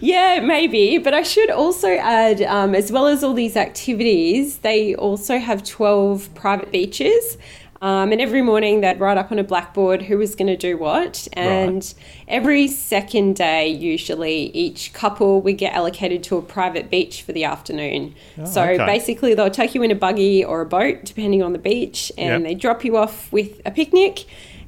Yeah, 0.00 0.40
maybe. 0.40 0.98
But 0.98 1.14
I 1.14 1.22
should 1.22 1.50
also 1.50 1.88
add, 1.88 2.42
um, 2.42 2.74
as 2.74 2.90
well 2.90 3.06
as 3.06 3.22
all 3.22 3.32
these 3.32 3.56
activities, 3.56 4.58
they 4.58 4.94
also 4.94 5.38
have 5.38 5.64
12 5.64 6.34
private 6.34 6.70
beaches. 6.70 7.38
Um, 7.84 8.12
and 8.12 8.20
every 8.20 8.40
morning 8.40 8.80
they'd 8.80 8.98
write 8.98 9.18
up 9.18 9.30
on 9.30 9.38
a 9.38 9.44
blackboard 9.44 10.00
who 10.00 10.16
was 10.16 10.34
going 10.34 10.46
to 10.46 10.56
do 10.56 10.78
what. 10.78 11.28
And 11.34 11.92
every 12.26 12.66
second 12.66 13.36
day, 13.36 13.68
usually, 13.68 14.44
each 14.54 14.94
couple 14.94 15.42
would 15.42 15.58
get 15.58 15.74
allocated 15.74 16.22
to 16.24 16.38
a 16.38 16.42
private 16.42 16.88
beach 16.88 17.20
for 17.20 17.32
the 17.32 17.44
afternoon. 17.44 18.14
so 18.46 18.62
Oh, 18.62 18.68
okay. 18.70 18.86
basically, 18.86 19.34
they'll 19.34 19.50
take 19.50 19.74
you 19.74 19.82
in 19.82 19.90
a 19.90 19.94
buggy 19.94 20.42
or 20.42 20.62
a 20.62 20.66
boat, 20.66 21.04
depending 21.04 21.42
on 21.42 21.52
the 21.52 21.58
beach, 21.58 22.10
and 22.16 22.42
Yep. 22.42 22.48
they 22.48 22.54
drop 22.54 22.84
you 22.86 22.96
off 22.96 23.30
with 23.30 23.60
a 23.66 23.70
picnic 23.70 24.24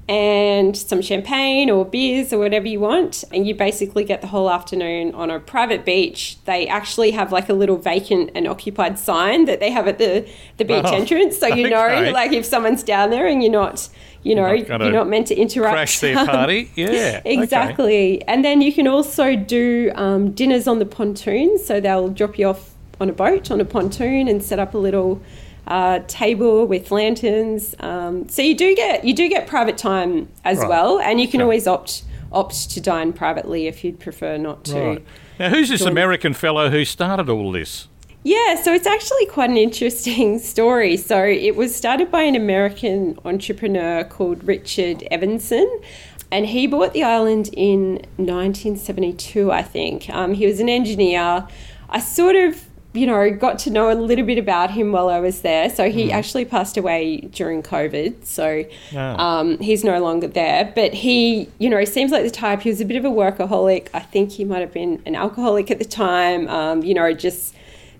and 0.08 0.76
some 0.76 1.02
champagne 1.02 1.68
or 1.68 1.84
beers 1.84 2.32
or 2.32 2.38
whatever 2.38 2.68
you 2.68 2.78
want. 2.78 3.25
And 3.32 3.46
you 3.46 3.54
basically 3.54 4.04
get 4.04 4.20
the 4.20 4.28
whole 4.28 4.48
afternoon 4.48 5.12
on 5.14 5.30
a 5.30 5.40
private 5.40 5.84
beach. 5.84 6.38
They 6.44 6.68
actually 6.68 7.10
have 7.10 7.32
like 7.32 7.48
a 7.48 7.52
little 7.52 7.76
vacant 7.76 8.30
and 8.34 8.46
occupied 8.46 8.98
sign 8.98 9.46
that 9.46 9.58
they 9.58 9.70
have 9.72 9.88
at 9.88 9.98
the, 9.98 10.28
the 10.58 10.64
beach 10.64 10.84
Oh, 10.84 10.94
entrance. 10.94 11.38
So 11.38 11.48
you 11.48 11.68
know, 11.68 12.10
like 12.12 12.32
if 12.32 12.44
someone's 12.44 12.84
down 12.84 13.10
there 13.10 13.26
and 13.26 13.42
you're 13.42 13.50
not, 13.50 13.88
you 14.22 14.36
know, 14.36 14.54
not 14.54 14.80
you're 14.80 14.92
not 14.92 15.08
meant 15.08 15.26
to 15.28 15.34
interrupt. 15.34 15.75
Crash 15.75 15.98
their 16.00 16.25
party. 16.25 16.70
Yeah. 16.76 17.20
okay. 17.20 17.22
Exactly. 17.25 18.22
And 18.28 18.44
then 18.44 18.60
you 18.60 18.72
can 18.72 18.86
also 18.86 19.34
do 19.34 19.90
um, 19.96 20.30
dinners 20.32 20.68
on 20.68 20.78
the 20.78 20.86
pontoon. 20.86 21.58
So 21.58 21.80
they'll 21.80 22.10
drop 22.10 22.38
you 22.38 22.46
off 22.48 22.75
on 23.00 23.10
a 23.10 23.12
boat 23.12 23.50
on 23.50 23.60
a 23.60 23.64
pontoon 23.64 24.28
and 24.28 24.42
set 24.42 24.58
up 24.58 24.72
a 24.75 24.78
little 24.78 25.20
uh, 25.66 26.00
table 26.06 26.66
with 26.66 26.90
lanterns. 26.90 27.75
Um, 27.80 28.28
so 28.28 28.42
you 28.42 28.54
do 28.54 28.75
get 28.75 29.04
you 29.04 29.14
do 29.14 29.28
get 29.28 29.46
private 29.46 29.78
time 29.78 30.28
as 30.44 30.58
right. 30.58 30.68
well, 30.68 30.99
and 31.00 31.20
you 31.20 31.28
can 31.28 31.40
always 31.40 31.66
opt 31.66 32.04
opt 32.32 32.70
to 32.70 32.80
dine 32.80 33.12
privately 33.12 33.66
if 33.66 33.85
you'd 33.85 34.00
prefer 34.00 34.37
not 34.37 34.64
to. 34.64 34.80
Right. 34.80 35.06
Now, 35.38 35.50
who's 35.50 35.68
this 35.68 35.82
American 35.82 36.35
fellow 36.35 36.70
who 36.70 36.85
started 36.85 37.28
all 37.28 37.52
this? 37.52 37.88
Yeah, 38.23 38.61
so 38.61 38.73
it's 38.75 38.88
actually 38.88 39.26
quite 39.26 39.50
an 39.50 39.56
interesting 39.56 40.38
story. 40.40 40.96
So 40.96 41.23
it 41.23 41.54
was 41.54 41.75
started 41.75 42.11
by 42.11 42.23
an 42.23 42.35
American 42.35 43.18
entrepreneur 43.25 44.02
called 44.02 44.42
Richard 44.42 45.06
Evanson. 45.12 45.80
And 46.32 46.46
he 46.46 46.66
bought 46.66 46.92
the 46.92 47.04
island 47.04 47.50
in 47.52 48.04
1972, 48.16 49.52
I 49.52 49.62
think. 49.62 50.11
Um, 50.11 50.35
he 50.35 50.44
was 50.44 50.58
an 50.58 50.68
engineer. 50.68 51.46
I 51.88 52.00
sort 52.00 52.35
of 52.35 52.65
you 52.96 53.06
know, 53.06 53.30
got 53.30 53.58
to 53.60 53.70
know 53.70 53.92
a 53.92 53.94
little 53.94 54.24
bit 54.24 54.38
about 54.38 54.70
him 54.70 54.92
while 54.92 55.08
I 55.08 55.20
was 55.20 55.42
there. 55.42 55.68
So 55.70 55.90
he 55.90 56.08
mm. 56.08 56.12
actually 56.12 56.44
passed 56.44 56.76
away 56.76 57.18
during 57.18 57.62
COVID. 57.62 58.24
So 58.24 58.64
um, 58.96 59.58
he's 59.58 59.84
no 59.84 60.00
longer 60.00 60.26
there. 60.26 60.72
But 60.74 60.94
he, 60.94 61.48
you 61.58 61.68
know, 61.68 61.84
seems 61.84 62.10
like 62.10 62.24
the 62.24 62.30
type, 62.30 62.62
he 62.62 62.70
was 62.70 62.80
a 62.80 62.84
bit 62.84 62.96
of 62.96 63.04
a 63.04 63.10
workaholic. 63.10 63.88
I 63.92 64.00
think 64.00 64.32
he 64.32 64.44
might 64.44 64.60
have 64.60 64.72
been 64.72 65.02
an 65.06 65.14
alcoholic 65.14 65.70
at 65.70 65.78
the 65.78 65.84
time, 65.84 66.48
um, 66.48 66.82
you 66.82 66.94
know, 66.94 67.12
just 67.12 67.54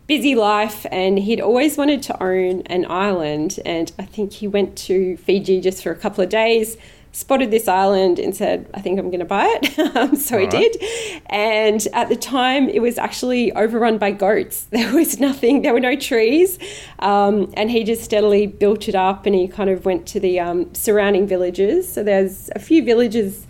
busy 0.07 0.37
life 0.37 0.87
and 0.93 1.19
he'd 1.19 1.41
always 1.41 1.77
wanted 1.77 2.01
to 2.01 2.23
own 2.23 2.61
an 2.67 2.87
island 2.89 3.59
and 3.67 3.91
i 3.99 4.05
think 4.05 4.33
he 4.35 4.47
went 4.47 4.77
to 4.77 5.17
fiji 5.17 5.61
just 5.61 5.83
for 5.83 5.91
a 5.91 5.97
couple 5.97 6.23
of 6.23 6.31
days 6.31 6.77
spotted 7.17 7.51
this 7.51 7.67
island 7.67 8.19
and 8.19 8.37
said 8.37 8.69
i 8.75 8.81
think 8.81 8.99
i'm 8.99 9.09
going 9.09 9.21
to 9.21 9.25
buy 9.25 9.47
it. 9.63 9.79
Um, 9.97 10.15
so 10.15 10.35
All 10.35 10.41
he 10.41 10.47
right. 10.47 10.73
did. 10.73 11.23
And 11.27 11.87
at 11.95 12.11
the 12.11 12.17
time 12.17 12.69
it 12.69 12.81
was 12.83 12.99
actually 12.99 13.53
overrun 13.53 13.97
by 13.97 14.11
goats. 14.11 14.67
There 14.77 14.93
was 14.95 15.19
nothing 15.19 15.63
there 15.63 15.73
were 15.73 15.81
no 15.81 15.97
trees. 15.97 16.59
Um, 16.99 17.51
and 17.57 17.71
he 17.71 17.83
just 17.85 18.03
steadily 18.03 18.47
built 18.47 18.89
it 18.89 18.95
up 18.95 19.25
and 19.25 19.35
he 19.35 19.49
kind 19.49 19.71
of 19.71 19.87
went 19.87 20.07
to 20.09 20.21
the 20.21 20.39
um, 20.41 20.75
surrounding 20.75 21.27
villages. 21.27 21.91
So 21.91 22.03
there's 22.03 22.51
a 22.55 22.59
few 22.59 22.85
villages 22.85 23.47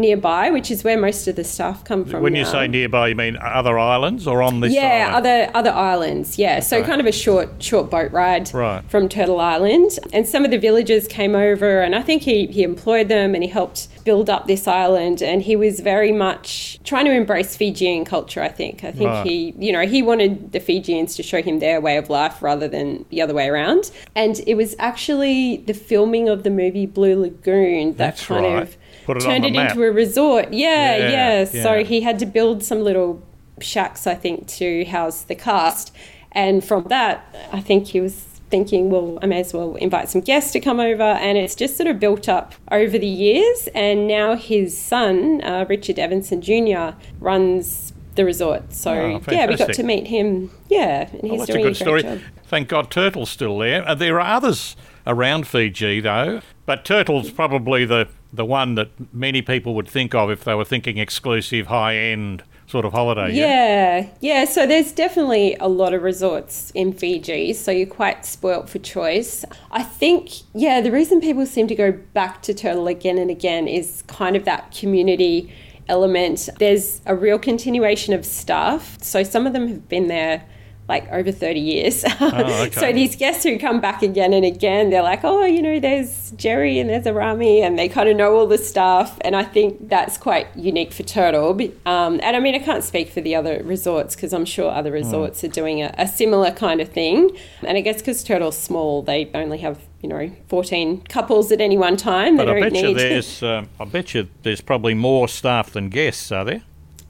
nearby, 0.00 0.50
which 0.50 0.70
is 0.70 0.84
where 0.84 0.98
most 0.98 1.28
of 1.28 1.36
the 1.36 1.44
staff 1.44 1.84
come 1.84 2.04
from. 2.04 2.22
When 2.22 2.32
now. 2.32 2.40
you 2.40 2.44
say 2.44 2.68
nearby, 2.68 3.08
you 3.08 3.14
mean 3.14 3.36
other 3.36 3.78
islands 3.78 4.26
or 4.26 4.42
on 4.42 4.60
this? 4.60 4.72
Yeah, 4.72 5.08
island? 5.08 5.14
other 5.16 5.50
other 5.54 5.70
islands. 5.70 6.38
Yeah, 6.38 6.52
okay. 6.52 6.60
so 6.60 6.82
kind 6.84 7.00
of 7.00 7.06
a 7.06 7.12
short 7.12 7.62
short 7.62 7.90
boat 7.90 8.12
ride 8.12 8.52
right. 8.54 8.82
from 8.90 9.08
Turtle 9.08 9.40
Island, 9.40 9.98
and 10.12 10.26
some 10.26 10.44
of 10.44 10.50
the 10.50 10.58
villagers 10.58 11.06
came 11.06 11.34
over, 11.34 11.80
and 11.80 11.94
I 11.94 12.02
think 12.02 12.22
he 12.22 12.46
he 12.46 12.62
employed 12.62 13.08
them 13.08 13.34
and 13.34 13.42
he 13.42 13.48
helped 13.48 13.88
build 14.04 14.30
up 14.30 14.46
this 14.46 14.66
island, 14.66 15.22
and 15.22 15.42
he 15.42 15.56
was 15.56 15.80
very 15.80 16.12
much 16.12 16.80
trying 16.84 17.04
to 17.04 17.12
embrace 17.12 17.56
Fijian 17.56 18.04
culture. 18.04 18.42
I 18.42 18.48
think. 18.48 18.84
I 18.84 18.92
think 18.92 19.10
right. 19.10 19.26
he 19.26 19.54
you 19.58 19.72
know 19.72 19.86
he 19.86 20.02
wanted 20.02 20.52
the 20.52 20.60
Fijians 20.60 21.14
to 21.16 21.22
show 21.22 21.42
him 21.42 21.58
their 21.58 21.80
way 21.80 21.96
of 21.96 22.10
life 22.10 22.42
rather 22.42 22.68
than 22.68 23.04
the 23.10 23.22
other 23.22 23.34
way 23.34 23.48
around, 23.48 23.90
and 24.14 24.40
it 24.46 24.54
was 24.54 24.74
actually 24.78 25.58
the 25.58 25.74
filming 25.74 26.28
of 26.28 26.42
the 26.42 26.50
movie 26.50 26.86
Blue 26.86 27.20
Lagoon 27.20 27.90
that 27.92 27.96
That's 27.96 28.26
kind 28.26 28.44
right. 28.44 28.62
of 28.62 28.76
turned 29.06 29.44
it 29.44 29.52
map. 29.52 29.70
into 29.70 29.82
a 29.82 29.92
resort. 29.92 30.52
Yeah, 30.52 30.96
yeah, 30.96 31.08
yeah, 31.08 31.48
yeah. 31.52 31.62
So 31.62 31.84
he 31.84 32.00
had 32.00 32.18
to 32.20 32.26
build 32.26 32.62
some 32.62 32.80
little 32.80 33.22
shacks, 33.60 34.06
I 34.06 34.14
think, 34.14 34.46
to 34.48 34.84
house 34.86 35.22
the 35.22 35.34
cast. 35.34 35.94
And 36.32 36.64
from 36.64 36.84
that, 36.84 37.34
I 37.52 37.60
think 37.60 37.88
he 37.88 38.00
was 38.00 38.14
thinking, 38.50 38.90
well, 38.90 39.18
I 39.22 39.26
may 39.26 39.40
as 39.40 39.54
well 39.54 39.76
invite 39.76 40.08
some 40.08 40.20
guests 40.20 40.52
to 40.52 40.60
come 40.60 40.80
over. 40.80 41.02
And 41.02 41.38
it's 41.38 41.54
just 41.54 41.76
sort 41.76 41.88
of 41.88 42.00
built 42.00 42.28
up 42.28 42.54
over 42.70 42.98
the 42.98 43.06
years. 43.06 43.68
And 43.74 44.06
now 44.06 44.36
his 44.36 44.76
son, 44.76 45.40
uh, 45.42 45.66
Richard 45.68 45.98
Evanson 45.98 46.40
Jr., 46.40 46.96
runs 47.20 47.92
the 48.16 48.24
resort. 48.24 48.72
So, 48.72 48.92
oh, 48.92 49.32
yeah, 49.32 49.46
we 49.46 49.56
got 49.56 49.72
to 49.72 49.82
meet 49.82 50.06
him. 50.08 50.50
Yeah, 50.68 51.08
and 51.08 51.22
he's 51.22 51.38
well, 51.38 51.46
doing 51.46 51.60
a, 51.60 51.62
good 51.62 51.72
a 51.72 51.74
story. 51.74 52.02
Job. 52.02 52.20
Thank 52.44 52.68
God 52.68 52.90
Turtle's 52.90 53.30
still 53.30 53.58
there. 53.58 53.86
Uh, 53.86 53.94
there 53.94 54.20
are 54.20 54.36
others 54.36 54.76
around 55.06 55.46
Fiji, 55.46 56.00
though. 56.00 56.40
But 56.66 56.84
Turtle's 56.84 57.30
probably 57.30 57.84
the, 57.84 58.08
the 58.32 58.44
one 58.44 58.74
that 58.76 58.90
many 59.12 59.42
people 59.42 59.74
would 59.74 59.88
think 59.88 60.14
of 60.14 60.30
if 60.30 60.44
they 60.44 60.54
were 60.54 60.64
thinking 60.64 60.98
exclusive, 60.98 61.66
high 61.66 61.96
end 61.96 62.44
sort 62.66 62.84
of 62.84 62.92
holiday. 62.92 63.32
Yeah, 63.34 64.00
yeah, 64.00 64.08
yeah. 64.20 64.44
So 64.44 64.66
there's 64.66 64.92
definitely 64.92 65.56
a 65.56 65.68
lot 65.68 65.92
of 65.92 66.02
resorts 66.02 66.70
in 66.70 66.92
Fiji, 66.92 67.52
so 67.52 67.72
you're 67.72 67.86
quite 67.86 68.24
spoilt 68.24 68.68
for 68.68 68.78
choice. 68.78 69.44
I 69.72 69.82
think, 69.82 70.30
yeah, 70.54 70.80
the 70.80 70.92
reason 70.92 71.20
people 71.20 71.44
seem 71.46 71.66
to 71.66 71.74
go 71.74 71.90
back 71.90 72.42
to 72.42 72.54
Turtle 72.54 72.86
again 72.86 73.18
and 73.18 73.30
again 73.30 73.66
is 73.66 74.02
kind 74.06 74.36
of 74.36 74.44
that 74.44 74.72
community 74.72 75.52
element. 75.88 76.48
There's 76.60 77.00
a 77.06 77.16
real 77.16 77.38
continuation 77.38 78.14
of 78.14 78.24
staff, 78.24 79.02
so 79.02 79.24
some 79.24 79.46
of 79.46 79.52
them 79.52 79.66
have 79.66 79.88
been 79.88 80.06
there 80.06 80.44
like 80.90 81.10
over 81.12 81.30
30 81.30 81.60
years. 81.60 82.04
Oh, 82.22 82.64
okay. 82.64 82.70
so 82.70 82.92
these 82.92 83.16
guests 83.16 83.44
who 83.44 83.58
come 83.58 83.80
back 83.80 84.02
again 84.02 84.32
and 84.32 84.44
again, 84.44 84.90
they're 84.90 85.02
like, 85.02 85.20
oh, 85.24 85.44
you 85.44 85.62
know, 85.62 85.80
there's 85.80 86.32
Jerry 86.32 86.78
and 86.78 86.90
there's 86.90 87.04
Arami, 87.06 87.60
and 87.60 87.78
they 87.78 87.88
kind 87.88 88.08
of 88.08 88.16
know 88.16 88.34
all 88.34 88.46
the 88.46 88.58
stuff. 88.58 89.16
And 89.22 89.34
I 89.34 89.44
think 89.44 89.88
that's 89.88 90.18
quite 90.18 90.48
unique 90.54 90.92
for 90.92 91.02
Turtle. 91.02 91.52
Um, 91.86 92.20
and 92.22 92.36
I 92.36 92.40
mean, 92.40 92.54
I 92.54 92.58
can't 92.58 92.84
speak 92.84 93.10
for 93.10 93.20
the 93.20 93.34
other 93.34 93.62
resorts 93.64 94.14
because 94.14 94.32
I'm 94.32 94.44
sure 94.44 94.70
other 94.70 94.90
hmm. 94.90 94.96
resorts 94.96 95.40
mm. 95.40 95.44
are 95.44 95.52
doing 95.52 95.82
a, 95.82 95.94
a, 95.96 96.06
similar 96.06 96.50
kind 96.50 96.80
of 96.80 96.90
thing. 96.90 97.30
And 97.62 97.78
I 97.78 97.80
guess 97.80 97.98
because 97.98 98.22
Turtle's 98.22 98.58
small, 98.58 99.02
they 99.02 99.30
only 99.32 99.58
have 99.58 99.78
you 100.02 100.08
know, 100.08 100.30
14 100.48 101.02
couples 101.02 101.52
at 101.52 101.60
any 101.60 101.76
one 101.76 101.96
time. 101.96 102.36
But 102.36 102.48
I 102.48 102.60
bet 102.60 102.74
you 102.74 102.94
there's, 102.94 103.42
uh, 103.42 103.64
I 103.78 103.84
bet 103.84 104.14
you 104.14 104.28
there's 104.42 104.60
probably 104.60 104.94
more 104.94 105.28
staff 105.28 105.72
than 105.72 105.90
guests, 105.90 106.32
are 106.32 106.44
there? 106.44 106.62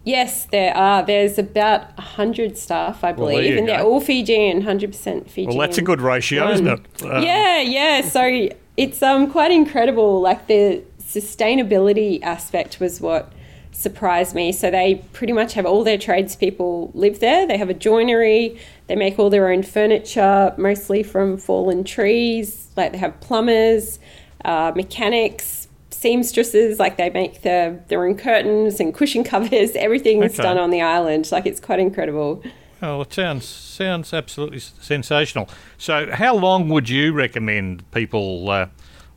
Yes, 0.04 0.46
there 0.46 0.74
are. 0.74 1.04
There's 1.04 1.38
about 1.38 1.96
100 1.98 2.56
staff, 2.56 3.04
I 3.04 3.12
believe, 3.12 3.50
well, 3.50 3.58
and 3.58 3.66
go. 3.66 3.72
they're 3.72 3.84
all 3.84 4.00
Fijian, 4.00 4.62
100% 4.62 5.28
Fijian. 5.28 5.48
Well, 5.48 5.58
that's 5.58 5.78
a 5.78 5.82
good 5.82 6.00
ratio, 6.00 6.46
um, 6.46 6.52
isn't 6.52 6.66
it? 6.66 7.02
Um, 7.02 7.22
yeah, 7.22 7.60
yeah. 7.60 8.00
So 8.00 8.48
it's 8.76 9.02
um, 9.02 9.30
quite 9.30 9.50
incredible. 9.50 10.20
Like 10.20 10.46
the 10.46 10.82
sustainability 11.02 12.22
aspect 12.22 12.80
was 12.80 13.00
what 13.00 13.32
surprised 13.72 14.34
me. 14.34 14.52
So 14.52 14.70
they 14.70 14.96
pretty 15.12 15.32
much 15.32 15.54
have 15.54 15.66
all 15.66 15.84
their 15.84 15.98
tradespeople 15.98 16.90
live 16.94 17.20
there. 17.20 17.46
They 17.46 17.58
have 17.58 17.70
a 17.70 17.74
joinery. 17.74 18.58
They 18.86 18.96
make 18.96 19.18
all 19.18 19.30
their 19.30 19.50
own 19.52 19.62
furniture, 19.62 20.54
mostly 20.56 21.02
from 21.02 21.36
fallen 21.36 21.84
trees. 21.84 22.68
Like 22.76 22.92
they 22.92 22.98
have 22.98 23.20
plumbers, 23.20 23.98
uh, 24.44 24.72
mechanics, 24.74 25.59
seamstresses, 26.00 26.78
like 26.78 26.96
they 26.96 27.10
make 27.10 27.42
the, 27.42 27.78
their 27.88 28.06
own 28.06 28.16
curtains 28.16 28.80
and 28.80 28.94
cushion 28.94 29.22
covers. 29.32 29.72
Everything's 29.76 30.34
okay. 30.34 30.42
done 30.42 30.58
on 30.58 30.70
the 30.70 30.80
island. 30.80 31.30
Like 31.30 31.46
it's 31.46 31.60
quite 31.60 31.78
incredible. 31.78 32.42
Well, 32.80 33.02
it 33.02 33.12
sounds 33.12 33.46
sounds 33.46 34.14
absolutely 34.14 34.58
sensational. 34.60 35.48
So, 35.76 36.10
how 36.12 36.34
long 36.34 36.70
would 36.70 36.88
you 36.88 37.12
recommend 37.12 37.88
people 37.90 38.48
uh, 38.48 38.66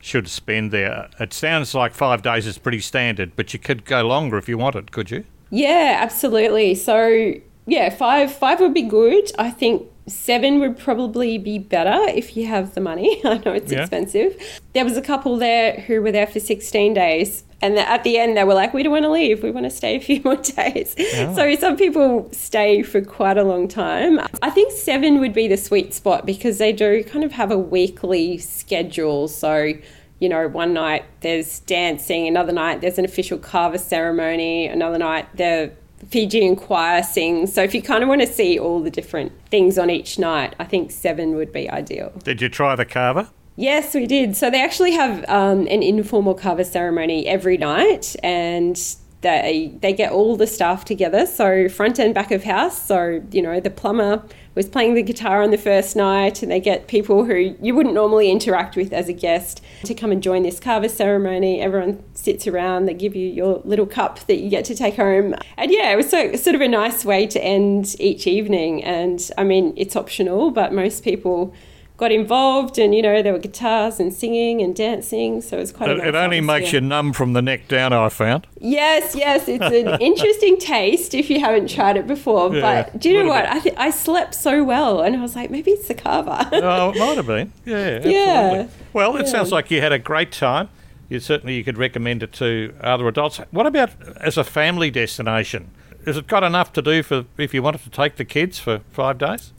should 0.00 0.28
spend 0.28 0.70
there? 0.70 1.08
It 1.18 1.32
sounds 1.32 1.74
like 1.74 1.94
five 1.94 2.20
days 2.20 2.46
is 2.46 2.58
pretty 2.58 2.80
standard, 2.80 3.32
but 3.36 3.54
you 3.54 3.58
could 3.58 3.86
go 3.86 4.02
longer 4.02 4.36
if 4.36 4.48
you 4.50 4.58
wanted, 4.58 4.92
could 4.92 5.10
you? 5.10 5.24
Yeah, 5.48 5.98
absolutely. 6.00 6.74
So, 6.74 7.34
yeah, 7.66 7.88
five 7.88 8.34
five 8.34 8.60
would 8.60 8.74
be 8.74 8.82
good. 8.82 9.30
I 9.38 9.50
think 9.50 9.88
seven 10.06 10.60
would 10.60 10.78
probably 10.78 11.38
be 11.38 11.58
better 11.58 12.08
if 12.10 12.36
you 12.36 12.46
have 12.46 12.74
the 12.74 12.80
money. 12.80 13.20
I 13.24 13.38
know 13.38 13.52
it's 13.52 13.72
yeah. 13.72 13.80
expensive. 13.80 14.36
There 14.72 14.84
was 14.84 14.96
a 14.96 15.02
couple 15.02 15.36
there 15.38 15.80
who 15.80 16.02
were 16.02 16.12
there 16.12 16.26
for 16.26 16.40
16 16.40 16.94
days. 16.94 17.44
And 17.62 17.78
at 17.78 18.04
the 18.04 18.18
end, 18.18 18.36
they 18.36 18.44
were 18.44 18.52
like, 18.52 18.74
we 18.74 18.82
don't 18.82 18.92
want 18.92 19.04
to 19.04 19.10
leave. 19.10 19.42
We 19.42 19.50
want 19.50 19.64
to 19.64 19.70
stay 19.70 19.96
a 19.96 20.00
few 20.00 20.20
more 20.24 20.36
days. 20.36 20.94
Oh. 20.98 21.34
So 21.34 21.54
some 21.54 21.76
people 21.76 22.28
stay 22.32 22.82
for 22.82 23.00
quite 23.00 23.38
a 23.38 23.44
long 23.44 23.68
time. 23.68 24.20
I 24.42 24.50
think 24.50 24.72
seven 24.72 25.18
would 25.20 25.32
be 25.32 25.48
the 25.48 25.56
sweet 25.56 25.94
spot 25.94 26.26
because 26.26 26.58
they 26.58 26.72
do 26.72 27.02
kind 27.04 27.24
of 27.24 27.32
have 27.32 27.50
a 27.50 27.58
weekly 27.58 28.36
schedule. 28.36 29.28
So, 29.28 29.72
you 30.18 30.28
know, 30.28 30.46
one 30.48 30.74
night 30.74 31.04
there's 31.20 31.60
dancing, 31.60 32.28
another 32.28 32.52
night 32.52 32.82
there's 32.82 32.98
an 32.98 33.06
official 33.06 33.38
kava 33.38 33.78
ceremony, 33.78 34.66
another 34.66 34.98
night 34.98 35.26
they're 35.34 35.72
Fijian 36.08 36.56
choir 36.56 37.02
sings. 37.02 37.52
So 37.52 37.62
if 37.62 37.74
you 37.74 37.82
kind 37.82 38.02
of 38.02 38.08
want 38.08 38.20
to 38.20 38.26
see 38.26 38.58
all 38.58 38.80
the 38.80 38.90
different 38.90 39.32
things 39.50 39.78
on 39.78 39.90
each 39.90 40.18
night, 40.18 40.54
I 40.58 40.64
think 40.64 40.90
seven 40.90 41.34
would 41.36 41.52
be 41.52 41.68
ideal. 41.70 42.12
Did 42.24 42.40
you 42.42 42.48
try 42.48 42.74
the 42.74 42.84
kava? 42.84 43.30
Yes, 43.56 43.94
we 43.94 44.06
did. 44.06 44.36
So 44.36 44.50
they 44.50 44.62
actually 44.62 44.92
have 44.92 45.24
um, 45.28 45.60
an 45.68 45.82
informal 45.82 46.34
kava 46.34 46.64
ceremony 46.64 47.26
every 47.26 47.56
night, 47.56 48.16
and 48.22 48.76
they 49.24 49.72
they 49.80 49.92
get 49.92 50.12
all 50.12 50.36
the 50.36 50.46
staff 50.46 50.84
together. 50.84 51.26
So 51.26 51.68
front 51.68 51.98
and 51.98 52.14
back 52.14 52.30
of 52.30 52.44
house. 52.44 52.80
So 52.86 53.22
you 53.32 53.42
know 53.42 53.58
the 53.58 53.70
plumber 53.70 54.22
was 54.54 54.68
playing 54.68 54.94
the 54.94 55.02
guitar 55.02 55.42
on 55.42 55.50
the 55.50 55.58
first 55.58 55.96
night, 55.96 56.42
and 56.42 56.52
they 56.52 56.60
get 56.60 56.86
people 56.86 57.24
who 57.24 57.56
you 57.60 57.74
wouldn't 57.74 57.94
normally 57.94 58.30
interact 58.30 58.76
with 58.76 58.92
as 58.92 59.08
a 59.08 59.12
guest 59.12 59.60
to 59.84 59.94
come 59.94 60.12
and 60.12 60.22
join 60.22 60.44
this 60.44 60.60
kava 60.60 60.88
ceremony. 60.88 61.60
Everyone 61.60 62.02
sits 62.14 62.46
around, 62.46 62.86
they 62.86 62.94
give 62.94 63.16
you 63.16 63.28
your 63.28 63.60
little 63.64 63.86
cup 63.86 64.20
that 64.26 64.36
you 64.36 64.48
get 64.48 64.64
to 64.66 64.74
take 64.74 64.96
home. 64.96 65.34
And 65.56 65.70
yeah, 65.70 65.92
it 65.92 65.96
was 65.96 66.08
so, 66.08 66.36
sort 66.36 66.54
of 66.54 66.60
a 66.60 66.68
nice 66.68 67.04
way 67.04 67.26
to 67.26 67.42
end 67.42 67.96
each 67.98 68.26
evening. 68.26 68.84
And 68.84 69.28
I 69.36 69.44
mean, 69.44 69.74
it's 69.76 69.96
optional, 69.96 70.50
but 70.50 70.72
most 70.72 71.02
people 71.02 71.52
got 71.96 72.10
involved, 72.10 72.78
and 72.78 72.94
you 72.94 73.02
know 73.02 73.22
there 73.22 73.32
were 73.32 73.38
guitars 73.38 74.00
and 74.00 74.12
singing 74.12 74.60
and 74.60 74.74
dancing, 74.74 75.40
so 75.40 75.56
it 75.56 75.60
was 75.60 75.72
quite. 75.72 75.90
It, 75.90 75.98
nice 75.98 76.06
it 76.08 76.14
only 76.14 76.38
atmosphere. 76.38 76.60
makes 76.60 76.72
you 76.72 76.80
numb 76.80 77.12
from 77.12 77.32
the 77.32 77.42
neck 77.42 77.68
down. 77.68 77.92
I 77.92 78.08
found. 78.08 78.46
Yes, 78.58 79.14
yes, 79.14 79.46
it's 79.48 79.64
an 79.64 80.00
interesting 80.00 80.58
taste 80.58 81.14
if 81.14 81.30
you 81.30 81.40
haven't 81.40 81.68
tried 81.70 81.96
it 81.96 82.06
before. 82.06 82.54
Yeah, 82.54 82.60
but 82.90 83.00
do 83.00 83.10
you 83.10 83.22
know 83.22 83.28
what? 83.28 83.46
I 83.46 83.60
th- 83.60 83.74
I 83.78 83.90
slept 83.90 84.34
so 84.34 84.64
well, 84.64 85.02
and 85.02 85.16
I 85.16 85.20
was 85.20 85.36
like, 85.36 85.50
maybe 85.50 85.70
it's 85.72 85.88
the 85.88 85.94
kava. 85.94 86.48
oh, 86.52 86.90
it 86.90 86.98
might 86.98 87.16
have 87.16 87.26
been. 87.26 87.52
Yeah, 87.64 87.76
absolutely. 87.76 88.12
Yeah. 88.14 88.66
Well, 88.92 89.16
it 89.16 89.26
Yeah. 89.26 89.32
sounds 89.32 89.52
like 89.52 89.70
you 89.70 89.80
had 89.80 89.92
a 89.92 89.98
great 89.98 90.32
time. 90.32 90.68
You 91.08 91.20
certainly 91.20 91.54
you 91.56 91.62
could 91.64 91.76
recommend 91.78 92.22
it 92.22 92.32
to 92.34 92.74
other 92.80 93.06
adults. 93.06 93.38
What 93.50 93.66
about 93.66 93.90
as 94.20 94.36
a 94.38 94.42
family 94.44 94.90
destination? 94.90 95.70
Has 96.06 96.16
it 96.16 96.26
got 96.26 96.42
enough 96.42 96.72
to 96.74 96.82
do 96.82 97.02
for 97.02 97.24
if 97.38 97.54
you 97.54 97.62
wanted 97.62 97.82
to 97.84 97.90
take 97.90 98.16
the 98.16 98.24
kids 98.24 98.58
for 98.58 98.80
five 98.90 99.18
days? 99.18 99.52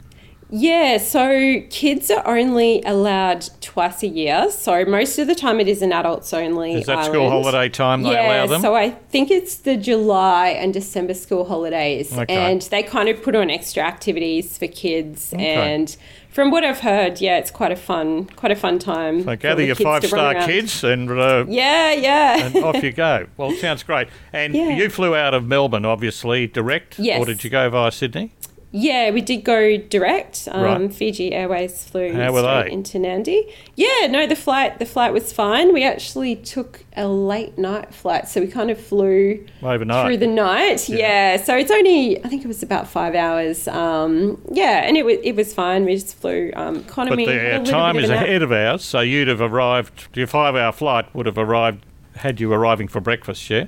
Yeah, 0.57 0.99
so 0.99 1.61
kids 1.69 2.09
are 2.09 2.25
only 2.25 2.81
allowed 2.83 3.49
twice 3.59 4.03
a 4.03 4.07
year. 4.07 4.49
So 4.51 4.85
most 4.85 5.19
of 5.19 5.27
the 5.27 5.35
time 5.35 5.59
it 5.59 5.67
is 5.67 5.81
an 5.81 5.91
adults 5.91 6.33
only. 6.33 6.75
Is 6.75 6.85
that 6.85 7.03
school 7.05 7.29
holiday 7.29 7.67
time 7.67 8.03
they 8.03 8.11
yeah, 8.11 8.25
allow 8.43 8.47
them? 8.47 8.61
so 8.61 8.73
I 8.73 8.91
think 8.91 9.29
it's 9.31 9.55
the 9.55 9.75
July 9.75 10.47
and 10.49 10.73
December 10.73 11.13
school 11.13 11.43
holidays, 11.43 12.17
Okay. 12.17 12.33
and 12.33 12.61
they 12.61 12.83
kind 12.83 13.09
of 13.09 13.21
put 13.21 13.35
on 13.35 13.49
extra 13.51 13.83
activities 13.83 14.57
for 14.57 14.67
kids. 14.67 15.33
Okay. 15.33 15.45
And 15.73 15.95
from 16.29 16.51
what 16.51 16.63
I've 16.63 16.79
heard, 16.79 17.19
yeah, 17.19 17.37
it's 17.37 17.51
quite 17.51 17.73
a 17.73 17.75
fun, 17.75 18.25
quite 18.37 18.53
a 18.53 18.55
fun 18.55 18.79
time. 18.79 19.23
so 19.23 19.35
gather 19.35 19.55
the 19.61 19.65
your 19.67 19.75
five 19.75 20.05
star 20.05 20.35
kids 20.45 20.85
and 20.85 21.11
uh, 21.11 21.43
Yeah, 21.49 21.91
yeah. 21.91 22.45
and 22.45 22.55
off 22.63 22.81
you 22.81 22.93
go. 22.93 23.27
Well, 23.35 23.51
it 23.51 23.59
sounds 23.59 23.83
great. 23.83 24.07
And 24.31 24.53
Yeah. 24.55 24.69
you 24.69 24.89
flew 24.89 25.15
out 25.15 25.33
of 25.33 25.45
Melbourne, 25.45 25.83
obviously, 25.85 26.47
direct, 26.47 26.97
Yes. 26.97 27.21
or 27.21 27.25
did 27.25 27.43
you 27.43 27.49
go 27.49 27.69
via 27.69 27.91
Sydney? 27.91 28.31
Yeah, 28.77 29.11
we 29.11 29.21
did 29.21 29.45
go 29.45 29.77
direct. 29.77 30.49
Um, 30.51 30.63
Right. 30.63 30.93
Fiji 30.93 31.31
Airways 31.31 31.85
flew 31.85 32.09
straight 32.09 32.73
into 32.73 32.97
Nadi. 32.97 33.49
Yeah, 33.75 34.07
no, 34.09 34.27
the 34.27 34.35
flight 34.35 34.79
the 34.79 34.85
flight 34.85 35.13
was 35.13 35.31
fine. 35.31 35.71
We 35.73 35.85
actually 35.85 36.35
took 36.35 36.83
a 36.97 37.07
late 37.07 37.57
night 37.57 37.93
flight, 37.93 38.27
so 38.27 38.41
we 38.41 38.47
kind 38.47 38.69
of 38.69 38.77
flew 38.77 39.45
Overnight. 39.63 40.05
through 40.05 40.17
the 40.17 40.27
night. 40.27 40.89
Yeah. 40.89 40.97
Yeah. 40.97 41.37
so 41.37 41.55
it's 41.55 41.71
only 41.71 42.21
I 42.25 42.27
think 42.27 42.43
it 42.43 42.47
was 42.49 42.61
about 42.63 42.85
five 42.89 43.15
hours. 43.15 43.67
Um, 43.69 44.41
yeah, 44.51 44.83
and 44.85 44.97
it 44.97 45.05
was 45.05 45.19
it 45.23 45.37
was 45.37 45.53
fine. 45.53 45.85
We 45.85 45.93
just 45.93 46.17
flew 46.17 46.51
um, 46.57 46.73
But 46.75 46.83
economy. 46.83 47.23
a 47.23 47.27
their 47.27 47.59
little 47.59 47.65
time 47.79 47.97
is 47.97 48.05
of 48.05 48.09
a 48.09 48.13
nap. 48.15 48.23
ahead 48.25 48.41
of 48.41 48.51
ours, 48.51 48.83
so 48.83 48.99
you'd 48.99 49.29
have 49.29 49.39
arrived. 49.41 50.07
Your 50.17 50.27
five-hour 50.27 50.73
flight 50.73 51.15
would 51.15 51.27
have 51.27 51.37
arrived 51.37 51.85
had 52.17 52.41
you 52.41 52.51
arriving 52.51 52.89
for 52.89 52.99
breakfast. 52.99 53.49
Yeah. 53.49 53.67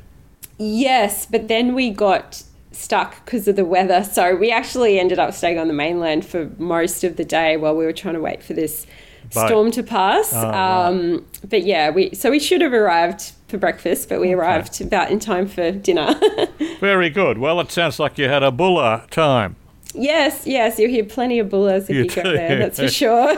Yes, 0.57 1.25
but 1.25 1.47
then 1.47 1.73
we 1.75 1.91
got 1.91 2.43
stuck 2.77 3.25
because 3.25 3.47
of 3.47 3.55
the 3.55 3.65
weather. 3.65 4.03
So 4.03 4.35
we 4.35 4.51
actually 4.51 4.99
ended 4.99 5.19
up 5.19 5.33
staying 5.33 5.57
on 5.57 5.67
the 5.67 5.73
mainland 5.73 6.25
for 6.25 6.49
most 6.57 7.03
of 7.03 7.17
the 7.17 7.25
day 7.25 7.57
while 7.57 7.75
we 7.75 7.85
were 7.85 7.93
trying 7.93 8.13
to 8.13 8.21
wait 8.21 8.43
for 8.43 8.53
this 8.53 8.85
Boat. 9.33 9.47
storm 9.47 9.71
to 9.71 9.83
pass. 9.83 10.31
Oh, 10.33 10.53
um, 10.53 11.25
but 11.49 11.63
yeah, 11.63 11.89
we 11.89 12.13
so 12.13 12.29
we 12.31 12.39
should 12.39 12.61
have 12.61 12.73
arrived 12.73 13.33
for 13.47 13.57
breakfast, 13.57 14.09
but 14.09 14.21
we 14.21 14.33
arrived 14.33 14.79
about 14.79 15.11
in 15.11 15.19
time 15.19 15.47
for 15.47 15.71
dinner. 15.71 16.15
Very 16.79 17.09
good. 17.09 17.37
Well, 17.37 17.59
it 17.59 17.71
sounds 17.71 17.99
like 17.99 18.17
you 18.17 18.29
had 18.29 18.43
a 18.43 18.51
bula 18.51 19.05
time. 19.09 19.55
Yes, 19.93 20.45
yes, 20.45 20.77
you'll 20.77 20.91
hear 20.91 21.05
plenty 21.05 21.39
of 21.39 21.49
bulas 21.49 21.83
if 21.83 21.89
You 21.91 22.03
you, 22.03 22.09
go 22.09 22.23
there. 22.23 22.59
That's 22.59 22.79
for 22.79 22.87
sure. 22.89 23.35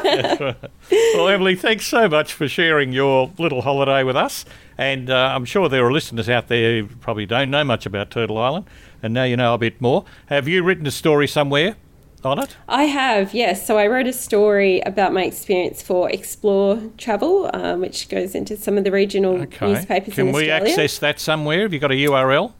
well, 0.91 1.27
Emily, 1.27 1.55
thanks 1.55 1.85
so 1.87 2.09
much 2.09 2.33
for 2.33 2.47
sharing 2.47 2.91
your 2.91 3.31
little 3.37 3.61
holiday 3.61 4.03
with 4.03 4.15
us. 4.17 4.45
And 4.77 5.09
uh, 5.09 5.33
I'm 5.35 5.45
sure 5.45 5.69
there 5.69 5.85
are 5.85 5.91
listeners 5.91 6.27
out 6.29 6.47
there 6.47 6.81
who 6.81 6.87
probably 6.87 7.25
don't 7.25 7.49
know 7.49 7.63
much 7.63 7.85
about 7.85 8.11
Turtle 8.11 8.37
Island, 8.37 8.65
and 9.03 9.13
now 9.13 9.23
you 9.23 9.37
know 9.37 9.53
a 9.53 9.57
bit 9.57 9.79
more. 9.81 10.05
Have 10.27 10.47
you 10.47 10.63
written 10.63 10.85
a 10.87 10.91
story 10.91 11.27
somewhere 11.27 11.75
on 12.23 12.39
it? 12.39 12.57
I 12.67 12.83
have, 12.83 13.33
yes. 13.33 13.65
So 13.65 13.77
I 13.77 13.87
wrote 13.87 14.07
a 14.07 14.13
story 14.13 14.81
about 14.81 15.13
my 15.13 15.23
experience 15.23 15.81
for 15.81 16.09
Explore 16.09 16.81
Travel, 16.97 17.49
um, 17.53 17.79
which 17.81 18.09
goes 18.09 18.35
into 18.35 18.57
some 18.57 18.77
of 18.77 18.83
the 18.83 18.91
regional 18.91 19.41
Okay. 19.43 19.73
newspapers 19.73 20.13
Can 20.15 20.27
we 20.33 20.49
Australia. 20.51 20.53
access 20.71 20.97
that 20.99 21.19
somewhere? 21.19 21.61
Have 21.61 21.73
you 21.73 21.79
got 21.79 21.91
a 21.91 21.95
URL? 21.95 22.53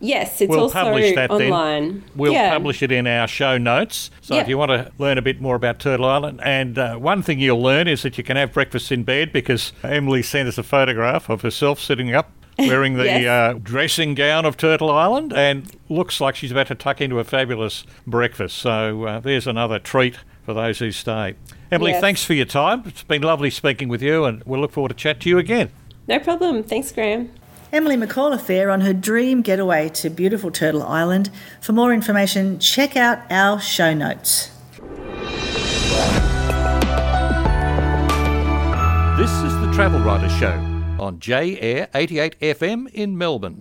Yes, 0.00 0.40
it's 0.42 0.50
We'll 0.50 0.60
also 0.60 0.74
publish 0.74 1.14
that 1.14 1.30
then. 1.30 1.50
online. 1.52 2.04
We'll 2.14 2.32
yeah. 2.32 2.50
publish 2.50 2.82
it 2.82 2.92
in 2.92 3.06
our 3.06 3.26
show 3.26 3.56
notes. 3.56 4.10
So 4.20 4.36
if 4.36 4.46
you 4.48 4.58
want 4.58 4.70
to 4.70 4.92
learn 4.98 5.16
a 5.16 5.22
bit 5.22 5.40
more 5.40 5.54
about 5.56 5.78
Turtle 5.78 6.04
Island, 6.06 6.40
and 6.42 6.78
uh, 6.78 6.96
one 6.96 7.22
thing 7.22 7.40
you'll 7.40 7.62
learn 7.62 7.88
is 7.88 8.02
that 8.02 8.18
you 8.18 8.24
can 8.24 8.36
have 8.36 8.52
breakfast 8.52 8.92
in 8.92 9.04
bed 9.04 9.32
because 9.32 9.72
Emily 9.82 10.22
sent 10.22 10.48
us 10.48 10.58
a 10.58 10.62
photograph 10.62 11.30
of 11.30 11.40
herself 11.42 11.80
sitting 11.80 12.14
up. 12.14 12.30
Wearing 12.58 12.94
the 12.94 13.04
Yes. 13.04 13.26
uh, 13.26 13.58
dressing 13.62 14.14
gown 14.14 14.46
of 14.46 14.56
Turtle 14.56 14.90
Island 14.90 15.34
and 15.34 15.70
looks 15.90 16.22
like 16.22 16.36
she's 16.36 16.50
about 16.50 16.68
to 16.68 16.74
tuck 16.74 17.02
into 17.02 17.18
a 17.18 17.24
fabulous 17.24 17.84
breakfast. 18.06 18.56
So 18.56 19.04
uh, 19.04 19.20
there's 19.20 19.46
another 19.46 19.78
treat 19.78 20.16
for 20.42 20.54
those 20.54 20.78
who 20.78 20.90
stay. 20.90 21.34
Emily, 21.70 21.90
Yes. 21.90 22.00
thanks 22.00 22.24
for 22.24 22.32
your 22.32 22.46
time. 22.46 22.82
It's 22.86 23.02
been 23.02 23.20
lovely 23.20 23.50
speaking 23.50 23.88
with 23.88 24.00
you, 24.00 24.24
and 24.24 24.42
we'll 24.44 24.60
look 24.60 24.72
forward 24.72 24.88
to 24.88 24.94
chat 24.94 25.20
to 25.20 25.28
you 25.28 25.36
again. 25.36 25.68
No 26.08 26.18
problem. 26.18 26.62
Thanks, 26.62 26.92
Graeme. 26.92 27.30
Emily 27.76 27.98
McCall 27.98 28.32
there 28.46 28.70
on 28.70 28.80
her 28.80 28.94
dream 28.94 29.42
getaway 29.42 29.90
to 29.90 30.08
beautiful 30.08 30.50
Turtle 30.50 30.82
Island. 30.82 31.28
For 31.60 31.74
more 31.74 31.92
information, 31.92 32.58
check 32.58 32.96
out 32.96 33.18
our 33.30 33.60
show 33.60 33.92
notes. 33.92 34.50
This 39.18 39.30
is 39.42 39.54
the 39.60 39.70
Travel 39.74 40.00
Writer 40.00 40.30
Show 40.30 40.54
on 40.98 41.20
J 41.20 41.60
Air 41.60 41.88
88 41.94 42.40
FM 42.40 42.88
in 42.94 43.18
Melbourne. 43.18 43.54